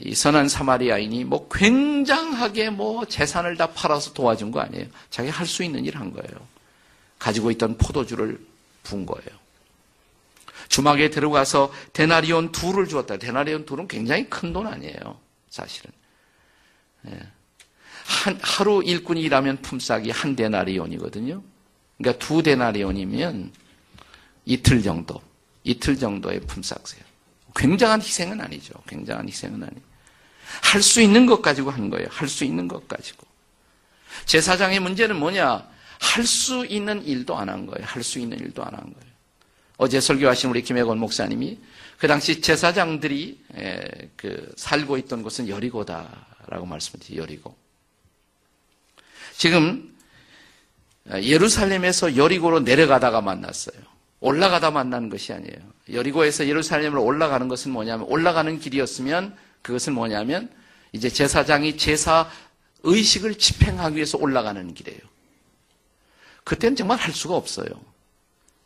이 0.00 0.14
선한 0.14 0.48
사마리아인이 0.48 1.24
뭐 1.24 1.48
굉장하게 1.48 2.70
뭐 2.70 3.04
재산을 3.04 3.56
다 3.56 3.70
팔아서 3.72 4.12
도와준 4.12 4.50
거 4.50 4.60
아니에요. 4.60 4.86
자기 5.10 5.28
할 5.28 5.46
수 5.46 5.62
있는 5.62 5.84
일 5.84 5.96
한 5.96 6.12
거예요. 6.12 6.46
가지고 7.18 7.50
있던 7.52 7.78
포도주를 7.78 8.38
분 8.82 9.06
거예요. 9.06 9.30
주막에 10.68 11.10
들어가서 11.10 11.72
데나리온 11.92 12.50
둘을 12.50 12.88
주었다. 12.88 13.16
데나리온 13.18 13.64
둘은 13.64 13.86
굉장히 13.86 14.28
큰 14.28 14.52
돈 14.52 14.66
아니에요. 14.66 15.20
사실은. 15.50 15.92
예. 17.08 17.20
한, 18.06 18.38
하루 18.42 18.82
일꾼이 18.84 19.20
일하면 19.22 19.58
품삯이 19.62 20.10
한 20.10 20.34
데나리온이거든요. 20.36 21.42
그러니까 21.96 22.18
두 22.26 22.42
데나리온이면 22.42 23.52
이틀 24.46 24.82
정도, 24.82 25.22
이틀 25.62 25.96
정도의 25.98 26.40
품삯이에요. 26.40 27.03
굉장한 27.54 28.00
희생은 28.00 28.40
아니죠. 28.40 28.74
굉장한 28.88 29.28
희생은 29.28 29.62
아니에요. 29.62 29.82
할수 30.62 31.00
있는 31.00 31.26
것 31.26 31.42
가지고 31.42 31.70
한 31.70 31.90
거예요. 31.90 32.06
할 32.10 32.28
수 32.28 32.44
있는 32.44 32.68
것 32.68 32.86
가지고. 32.88 33.26
제사장의 34.26 34.80
문제는 34.80 35.16
뭐냐? 35.16 35.68
할 36.00 36.26
수 36.26 36.66
있는 36.66 37.04
일도 37.04 37.36
안 37.36 37.48
한 37.48 37.66
거예요. 37.66 37.86
할 37.86 38.02
수 38.02 38.18
있는 38.18 38.38
일도 38.38 38.62
안 38.64 38.74
한 38.74 38.82
거예요. 38.82 39.14
어제 39.76 40.00
설교하신 40.00 40.50
우리 40.50 40.62
김혜건 40.62 40.98
목사님이 40.98 41.58
그 41.98 42.06
당시 42.06 42.40
제사장들이 42.40 43.40
그 44.16 44.52
살고 44.56 44.98
있던 44.98 45.22
곳은 45.22 45.48
여리고다라고 45.48 46.66
말씀하셨죠. 46.66 47.16
여리고. 47.16 47.56
지금 49.36 49.92
예루살렘에서 51.10 52.16
여리고로 52.16 52.60
내려가다가 52.60 53.20
만났어요. 53.20 53.93
올라가다 54.24 54.70
만난 54.70 55.10
것이 55.10 55.34
아니에요. 55.34 55.58
여리고에서 55.92 56.46
예루살렘으로 56.48 57.04
올라가는 57.04 57.46
것은 57.46 57.70
뭐냐면 57.70 58.06
올라가는 58.08 58.58
길이었으면 58.58 59.36
그것은 59.60 59.92
뭐냐면 59.92 60.48
이제 60.92 61.10
제사장이 61.10 61.76
제사 61.76 62.30
의식을 62.84 63.34
집행하기 63.34 63.96
위해서 63.96 64.16
올라가는 64.16 64.72
길이에요. 64.72 65.00
그때는 66.42 66.74
정말 66.74 66.98
할 66.98 67.12
수가 67.12 67.34
없어요. 67.34 67.68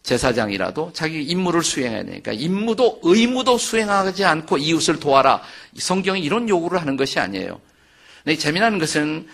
제사장이라도 0.05 0.93
자기 0.95 1.25
임무를 1.25 1.65
수행해야 1.65 2.05
되니까 2.05 2.33
임무도 2.33 3.01
의무도 3.03 3.59
수행하지 3.59 4.25
않고 4.25 4.59
이웃을 4.59 5.01
도와라. 5.01 5.43
성경이 5.77 6.23
이런 6.23 6.49
요구를 6.49 6.81
하는 6.81 6.97
것이 6.97 7.19
아니에요. 7.19 7.61
근데 8.23 8.39
재미난 8.39 8.79
것은 8.79 9.27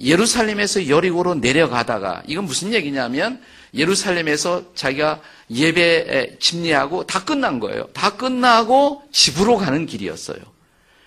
예루살렘에서 0.00 0.88
여리고로 0.88 1.34
내려가다가 1.34 2.22
이건 2.26 2.44
무슨 2.44 2.72
얘기냐면 2.72 3.42
예루살렘에서 3.74 4.74
자기가 4.74 5.20
예배 5.50 6.38
집례하고 6.40 7.06
다 7.06 7.24
끝난 7.24 7.60
거예요. 7.60 7.86
다 7.92 8.16
끝나고 8.16 9.02
집으로 9.12 9.56
가는 9.56 9.86
길이었어요. 9.86 10.38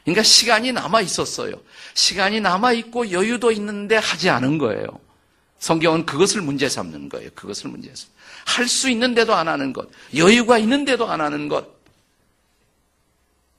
그러니까 0.04 0.24
시간이 0.24 0.72
남아 0.74 1.02
있었어요. 1.02 1.56
시간이 1.94 2.42
남아 2.42 2.74
있고 2.74 3.12
여유도 3.12 3.52
있는데 3.52 3.98
하지 3.98 4.30
않은 4.30 4.58
거예요. 4.58 4.86
성경은 5.60 6.06
그것을 6.06 6.42
문제 6.42 6.68
삼는 6.68 7.10
거예요. 7.10 7.30
그것을 7.36 7.70
문제 7.70 7.90
삼. 7.96 8.10
할수 8.46 8.90
있는데도 8.90 9.34
안 9.34 9.48
하는 9.48 9.72
것, 9.72 9.88
여유가 10.16 10.58
있는데도 10.58 11.10
안 11.10 11.22
하는 11.22 11.48
것. 11.48 11.68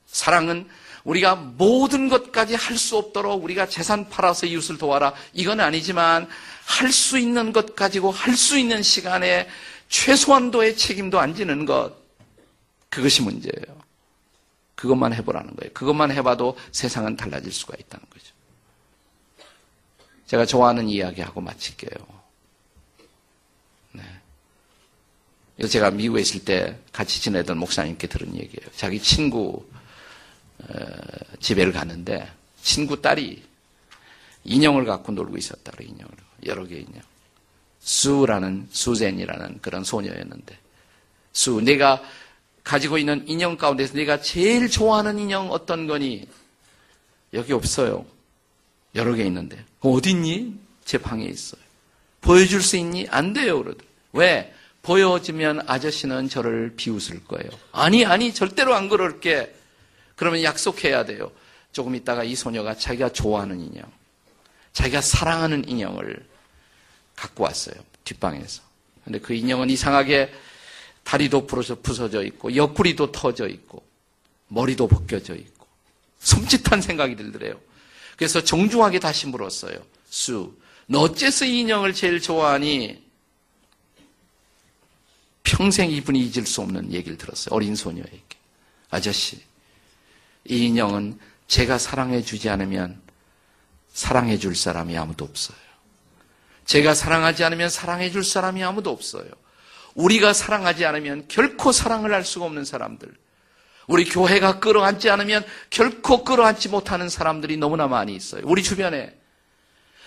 사랑은 0.07 0.69
우리가 1.05 1.35
모든 1.37 2.09
것까지 2.09 2.55
할 2.55 2.77
수 2.79 2.97
없도록 2.97 3.45
우리가 3.45 3.69
재산 3.69 4.09
팔아서 4.09 4.47
이웃을 4.47 4.79
도와라. 4.79 5.15
이건 5.33 5.61
아니지만 5.61 6.29
할 6.67 6.91
수 6.93 7.19
있는 7.19 7.53
것 7.53 7.77
가지고 7.77 8.11
할 8.11 8.37
수 8.37 8.59
있는 8.59 8.83
시간에 8.83 9.47
최소한도의 9.89 10.77
책임도 10.77 11.21
안 11.21 11.35
지는 11.35 11.67
것. 11.67 11.93
그것이 12.89 13.23
문제예요. 13.23 13.85
그것만 14.75 15.13
해보라는 15.15 15.55
거예요. 15.57 15.73
그것만 15.73 16.11
해봐도 16.11 16.57
세상은 16.73 17.17
달라질 17.17 17.53
수가 17.53 17.75
있다는 17.79 18.05
거죠. 18.11 18.25
제가 20.27 20.47
좋아하는 20.47 20.89
이야기하고 20.89 21.41
마칠게요. 21.41 22.07
네. 23.93 24.03
이거 25.59 25.69
제가 25.69 25.91
미국에 25.91 26.23
있을 26.23 26.45
때 26.45 26.79
같이 26.93 27.21
지내던 27.21 27.59
목사님께 27.59 28.07
들은 28.09 28.35
얘기예요. 28.35 28.71
자기 28.75 29.01
친구 29.01 29.65
집에를 31.41 31.73
갔는데 31.73 32.31
친구 32.63 33.01
딸이 33.01 33.43
인형을 34.45 34.85
갖고 34.85 35.13
놀고 35.13 35.37
있었다. 35.37 35.73
그 35.77 35.85
인형을 35.85 36.13
여러 36.47 36.65
개 36.67 36.79
인형. 36.79 37.03
수라는 37.81 38.69
수젠이라는 38.71 39.59
그런 39.61 39.85
소녀였는데 39.85 40.59
수 41.33 41.61
내가 41.61 42.03
가지고 42.63 42.97
있는 42.97 43.23
인형 43.29 43.59
가운데서 43.59 43.95
내가 43.95 44.23
제일 44.23 44.71
좋아하는 44.71 45.19
인형 45.19 45.51
어떤 45.51 45.87
거니 45.87 46.27
여기 47.35 47.53
없어요. 47.53 48.07
여러 48.95 49.13
개 49.15 49.25
있는데 49.25 49.63
어디 49.81 50.11
있니? 50.11 50.55
제 50.85 50.97
방에 50.99 51.25
있어요. 51.25 51.61
보여줄 52.23 52.63
수 52.63 52.77
있니? 52.77 53.07
안 53.11 53.35
돼요. 53.35 53.63
그러더 53.63 53.85
왜? 54.13 54.55
보여지면 54.83 55.63
아저씨는 55.67 56.29
저를 56.29 56.75
비웃을 56.77 57.25
거예요. 57.25 57.51
아니 57.73 58.05
아니 58.05 58.33
절대로 58.33 58.75
안 58.75 58.89
그럴게. 58.89 59.54
그러면 60.17 60.43
약속해야 60.43 61.05
돼요. 61.05 61.31
조금 61.73 61.95
있다가 61.95 62.25
이 62.25 62.35
소녀가 62.35 62.77
자기가 62.77 63.13
좋아하는 63.13 63.61
인형, 63.61 63.85
자기가 64.73 65.01
사랑하는 65.01 65.69
인형을 65.69 66.27
갖고 67.17 67.45
왔어요. 67.45 67.75
뒷방에서. 68.05 68.63
근데 69.05 69.19
그 69.19 69.35
인형은 69.35 69.71
이상하게 69.71 70.33
다리도 71.03 71.47
부서져 71.47 72.25
있고, 72.25 72.55
옆구리도 72.55 73.13
터져 73.13 73.49
있고, 73.49 73.85
머리도 74.49 74.89
벗겨져 74.89 75.35
있고, 75.35 75.67
섬찟한 76.21 76.81
생각이 76.81 77.17
들더래요. 77.17 77.61
그래서 78.17 78.43
정중하게 78.43 79.01
다시 79.01 79.27
물었어요. 79.27 79.77
수, 80.09 80.57
너 80.87 81.01
어째서 81.01 81.45
이 81.45 81.61
인형을 81.61 81.93
제일 81.93 82.21
좋아하니? 82.21 83.03
평생 85.43 85.91
이분이 85.91 86.21
잊을 86.21 86.47
수 86.47 86.63
없는 86.63 86.93
얘기를 86.93 87.19
들었어요. 87.19 87.55
어린 87.55 87.75
소녀에게. 87.75 88.23
아저씨, 88.91 89.43
이 90.47 90.67
인형은 90.67 91.19
제가 91.47 91.79
사랑해 91.79 92.23
주지 92.23 92.49
않으면 92.49 93.01
사랑해 93.93 94.39
줄 94.39 94.57
사람이 94.57 94.97
아무도 94.97 95.25
없어요. 95.25 95.57
제가 96.65 96.95
사랑하지 96.95 97.45
않으면 97.45 97.69
사랑해 97.69 98.11
줄 98.11 98.25
사람이 98.25 98.63
아무도 98.63 98.91
없어요. 98.91 99.29
우리가 99.95 100.33
사랑하지 100.33 100.85
않으면 100.85 101.27
결코 101.29 101.73
사랑을 101.73 102.13
할 102.13 102.25
수가 102.25 102.47
없는 102.47 102.65
사람들. 102.65 103.13
우리 103.87 104.05
교회가 104.05 104.61
끌어안지 104.61 105.11
않으면 105.11 105.45
결코 105.71 106.25
끌어안지 106.25 106.71
못하는 106.71 107.09
사람들이 107.09 107.57
너무나 107.57 107.87
많이 107.87 108.15
있어요. 108.15 108.43
우리 108.45 108.63
주변에. 108.63 109.15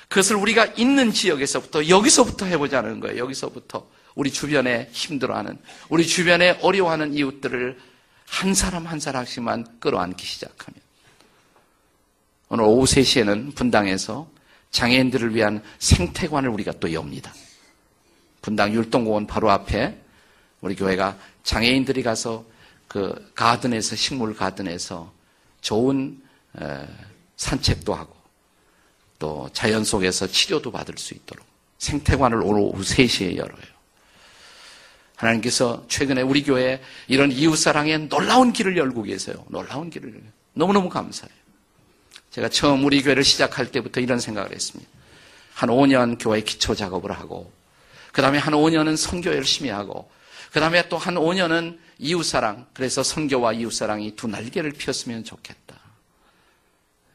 그것을 0.09 0.35
우리가 0.37 0.65
있는 0.77 1.11
지역에서부터 1.11 1.89
여기서부터 1.89 2.45
해보자는 2.45 2.99
거예요. 2.99 3.17
여기서부터. 3.17 3.87
우리 4.15 4.31
주변에 4.31 4.89
힘들어하는, 4.93 5.59
우리 5.89 6.07
주변에 6.07 6.57
어려워하는 6.63 7.13
이웃들을 7.13 7.77
한 8.27 8.53
사람 8.53 8.85
한 8.85 8.99
사람씩만 8.99 9.79
끌어안기 9.79 10.25
시작하면 10.25 10.79
오늘 12.49 12.65
오후 12.65 12.85
3시에는 12.85 13.55
분당에서 13.55 14.29
장애인들을 14.71 15.33
위한 15.33 15.63
생태관을 15.79 16.49
우리가 16.49 16.73
또 16.79 16.93
엽니다. 16.93 17.33
분당 18.41 18.73
율동공원 18.73 19.27
바로 19.27 19.49
앞에 19.49 19.97
우리 20.61 20.75
교회가 20.75 21.17
장애인들이 21.43 22.03
가서 22.03 22.45
그 22.87 23.31
가든에서 23.35 23.95
식물 23.95 24.35
가든에서 24.35 25.11
좋은 25.61 26.21
산책도 27.35 27.93
하고 27.93 28.15
또 29.19 29.49
자연 29.51 29.83
속에서 29.83 30.27
치료도 30.27 30.71
받을 30.71 30.97
수 30.97 31.13
있도록 31.13 31.45
생태관을 31.79 32.41
오늘 32.43 32.61
오후 32.61 32.81
3시에 32.81 33.35
열어요. 33.35 33.76
하나님께서 35.17 35.83
최근에 35.89 36.21
우리 36.21 36.43
교회에 36.43 36.81
이런 37.07 37.31
이웃사랑의 37.31 38.07
놀라운 38.07 38.53
길을 38.53 38.77
열고 38.77 39.03
계세요. 39.03 39.43
놀라운 39.49 39.89
길을. 39.89 40.21
너무너무 40.53 40.89
감사해요. 40.89 41.35
제가 42.31 42.49
처음 42.49 42.85
우리 42.85 43.01
교회를 43.01 43.23
시작할 43.23 43.71
때부터 43.71 43.99
이런 43.99 44.19
생각을 44.19 44.51
했습니다. 44.51 44.89
한 45.53 45.69
5년 45.69 46.17
교회 46.19 46.41
기초 46.41 46.75
작업을 46.75 47.11
하고, 47.11 47.51
그 48.13 48.21
다음에 48.21 48.37
한 48.37 48.53
5년은 48.53 48.95
선교 48.95 49.31
열심히 49.31 49.71
하고, 49.71 50.09
그 50.51 50.59
다음에 50.59 50.87
또 50.87 50.97
한 50.97 51.15
5년은 51.15 51.79
이웃사랑, 51.97 52.67
그래서 52.73 53.01
선교와 53.01 53.53
이웃사랑이 53.53 54.15
두 54.15 54.27
날개를 54.27 54.71
폈으면 54.73 55.23
좋겠다. 55.23 55.79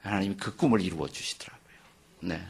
하나님이 0.03 0.37
그 0.37 0.57
꿈을 0.57 0.81
이루어 0.81 1.07
주시더라고요. 1.07 1.77
네. 2.21 2.43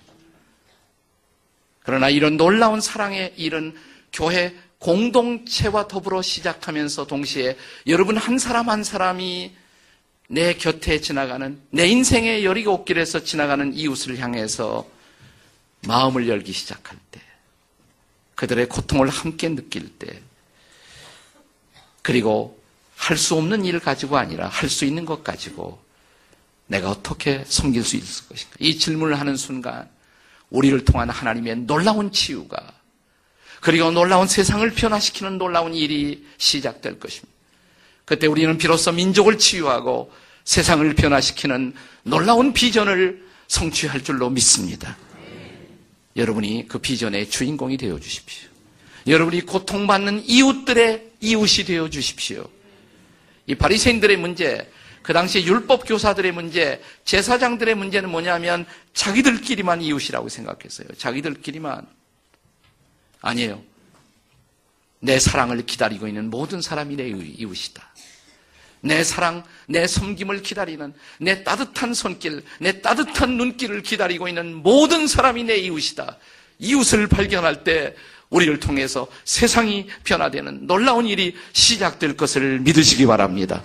그러나 1.80 2.08
이런 2.08 2.38
놀라운 2.38 2.80
사랑의 2.80 3.34
일은 3.36 3.74
교회 4.14 4.56
공동체와 4.82 5.86
더불어 5.86 6.22
시작하면서 6.22 7.06
동시에 7.06 7.56
여러분 7.86 8.16
한 8.16 8.38
사람 8.38 8.68
한 8.68 8.82
사람이 8.82 9.54
내 10.28 10.54
곁에 10.54 11.00
지나가는 11.00 11.60
내 11.70 11.86
인생의 11.86 12.44
여리고길에서 12.44 13.22
지나가는 13.22 13.72
이웃을 13.72 14.18
향해서 14.18 14.84
마음을 15.86 16.28
열기 16.28 16.52
시작할 16.52 16.98
때 17.12 17.20
그들의 18.34 18.68
고통을 18.68 19.08
함께 19.08 19.48
느낄 19.48 19.88
때 19.98 20.20
그리고 22.02 22.60
할 22.96 23.16
수 23.16 23.36
없는 23.36 23.64
일을 23.64 23.78
가지고 23.80 24.16
아니라 24.16 24.48
할 24.48 24.68
수 24.68 24.84
있는 24.84 25.04
것 25.04 25.22
가지고 25.22 25.80
내가 26.66 26.90
어떻게 26.90 27.44
섬길 27.46 27.84
수 27.84 27.96
있을 27.96 28.28
것인가? 28.28 28.56
이 28.58 28.78
질문을 28.78 29.18
하는 29.20 29.36
순간 29.36 29.88
우리를 30.50 30.84
통한 30.84 31.08
하나님의 31.10 31.56
놀라운 31.66 32.10
치유가 32.10 32.81
그리고 33.62 33.92
놀라운 33.92 34.26
세상을 34.26 34.68
변화시키는 34.72 35.38
놀라운 35.38 35.72
일이 35.72 36.26
시작될 36.36 36.98
것입니다. 36.98 37.32
그때 38.04 38.26
우리는 38.26 38.58
비로소 38.58 38.90
민족을 38.90 39.38
치유하고 39.38 40.12
세상을 40.42 40.92
변화시키는 40.96 41.72
놀라운 42.02 42.52
비전을 42.52 43.24
성취할 43.46 44.02
줄로 44.02 44.30
믿습니다. 44.30 44.98
여러분이 46.16 46.66
그 46.66 46.80
비전의 46.80 47.30
주인공이 47.30 47.76
되어 47.76 48.00
주십시오. 48.00 48.48
여러분이 49.06 49.42
고통받는 49.42 50.24
이웃들의 50.26 51.12
이웃이 51.20 51.64
되어 51.64 51.88
주십시오. 51.88 52.44
이 53.46 53.54
바리새인들의 53.54 54.16
문제, 54.16 54.68
그 55.02 55.12
당시 55.12 55.46
율법 55.46 55.86
교사들의 55.86 56.32
문제, 56.32 56.82
제사장들의 57.04 57.76
문제는 57.76 58.10
뭐냐면 58.10 58.66
자기들끼리만 58.92 59.82
이웃이라고 59.82 60.28
생각했어요. 60.28 60.88
자기들끼리만 60.98 61.86
아니에요. 63.22 63.62
내 65.00 65.18
사랑을 65.18 65.64
기다리고 65.64 66.06
있는 66.06 66.30
모든 66.30 66.60
사람이 66.60 66.96
내 66.96 67.08
이웃이다. 67.08 67.82
내 68.82 69.04
사랑, 69.04 69.44
내 69.66 69.86
섬김을 69.86 70.42
기다리는 70.42 70.92
내 71.18 71.44
따뜻한 71.44 71.94
손길, 71.94 72.44
내 72.60 72.80
따뜻한 72.82 73.36
눈길을 73.36 73.82
기다리고 73.82 74.28
있는 74.28 74.54
모든 74.54 75.06
사람이 75.06 75.44
내 75.44 75.56
이웃이다. 75.56 76.18
이웃을 76.58 77.06
발견할 77.06 77.64
때 77.64 77.94
우리를 78.28 78.58
통해서 78.60 79.06
세상이 79.24 79.88
변화되는 80.04 80.66
놀라운 80.66 81.06
일이 81.06 81.36
시작될 81.52 82.16
것을 82.16 82.60
믿으시기 82.60 83.06
바랍니다. 83.06 83.62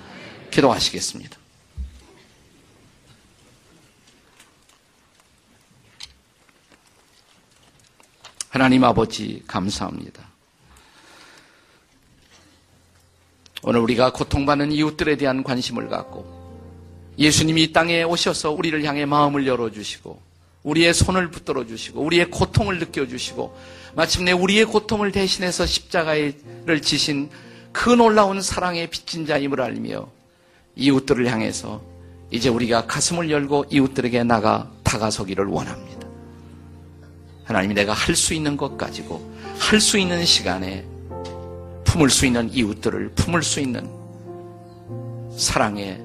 기도하시겠습니다. 0.52 1.38
하나님 8.58 8.84
아버지 8.86 9.44
감사합니다. 9.46 10.28
오늘 13.62 13.82
우리가 13.82 14.12
고통받는 14.12 14.72
이웃들에 14.72 15.16
대한 15.16 15.44
관심을 15.44 15.90
갖고 15.90 16.26
예수님이 17.20 17.66
이 17.66 17.72
땅에 17.72 18.02
오셔서 18.02 18.54
우리를 18.54 18.84
향해 18.84 19.06
마음을 19.06 19.46
열어주시고 19.46 20.20
우리의 20.64 20.96
손을 20.96 21.30
붙들어 21.30 21.68
주시고 21.68 22.02
우리의 22.02 22.32
고통을 22.32 22.80
느껴 22.80 23.08
주시고 23.08 23.56
마침내 23.96 24.32
우리의 24.32 24.66
고통을 24.66 25.12
대신해서 25.12 25.68
십자가를 25.68 26.82
지신 26.82 27.30
그 27.72 27.92
놀라운 27.92 28.42
사랑의 28.42 28.90
빚진 28.90 29.28
자임을 29.28 29.62
알며 29.62 30.10
이웃들을 30.76 31.32
향해서 31.32 31.80
이제 32.32 32.50
우리가 32.50 32.88
가슴을 32.88 33.30
열고 33.30 33.66
이웃들에게 33.70 34.24
나가 34.24 34.72
다가서기를 34.82 35.46
원합니다. 35.46 35.97
하나님이 37.48 37.74
내가 37.74 37.94
할 37.94 38.16
수 38.16 38.34
있는 38.34 38.58
것 38.58 38.78
가지고 38.78 39.34
할 39.58 39.80
수 39.80 39.98
있는 39.98 40.26
시간에 40.26 40.86
품을 41.86 42.10
수 42.10 42.26
있는 42.26 42.52
이웃들을 42.54 43.12
품을 43.16 43.42
수 43.42 43.60
있는 43.60 43.90
사랑의 45.36 46.02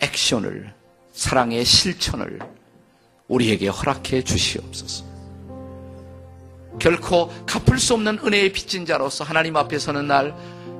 액션을 0.00 0.72
사랑의 1.12 1.64
실천을 1.64 2.40
우리에게 3.28 3.68
허락해 3.68 4.24
주시옵소서. 4.24 5.04
결코 6.80 7.30
갚을 7.46 7.78
수 7.78 7.94
없는 7.94 8.18
은혜의 8.24 8.52
빚진 8.52 8.86
자로서 8.86 9.22
하나님 9.22 9.56
앞에 9.56 9.78
서는 9.78 10.08
날 10.08 10.34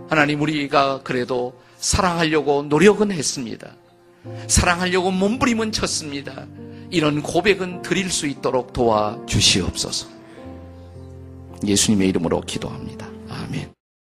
하나님 0.08 0.40
우리가 0.40 1.02
그래도 1.04 1.60
사랑하려고 1.78 2.62
노력은 2.64 3.12
했습니다. 3.12 3.70
사랑하려고 4.48 5.10
몸부림은 5.10 5.72
쳤습니다. 5.72 6.46
이런 6.90 7.22
고백은 7.22 7.82
드릴 7.82 8.10
수 8.10 8.26
있도록 8.26 8.72
도와 8.72 9.18
주시옵소서. 9.26 10.08
예수님의 11.64 12.08
이름으로 12.08 12.40
기도합니다. 12.40 12.99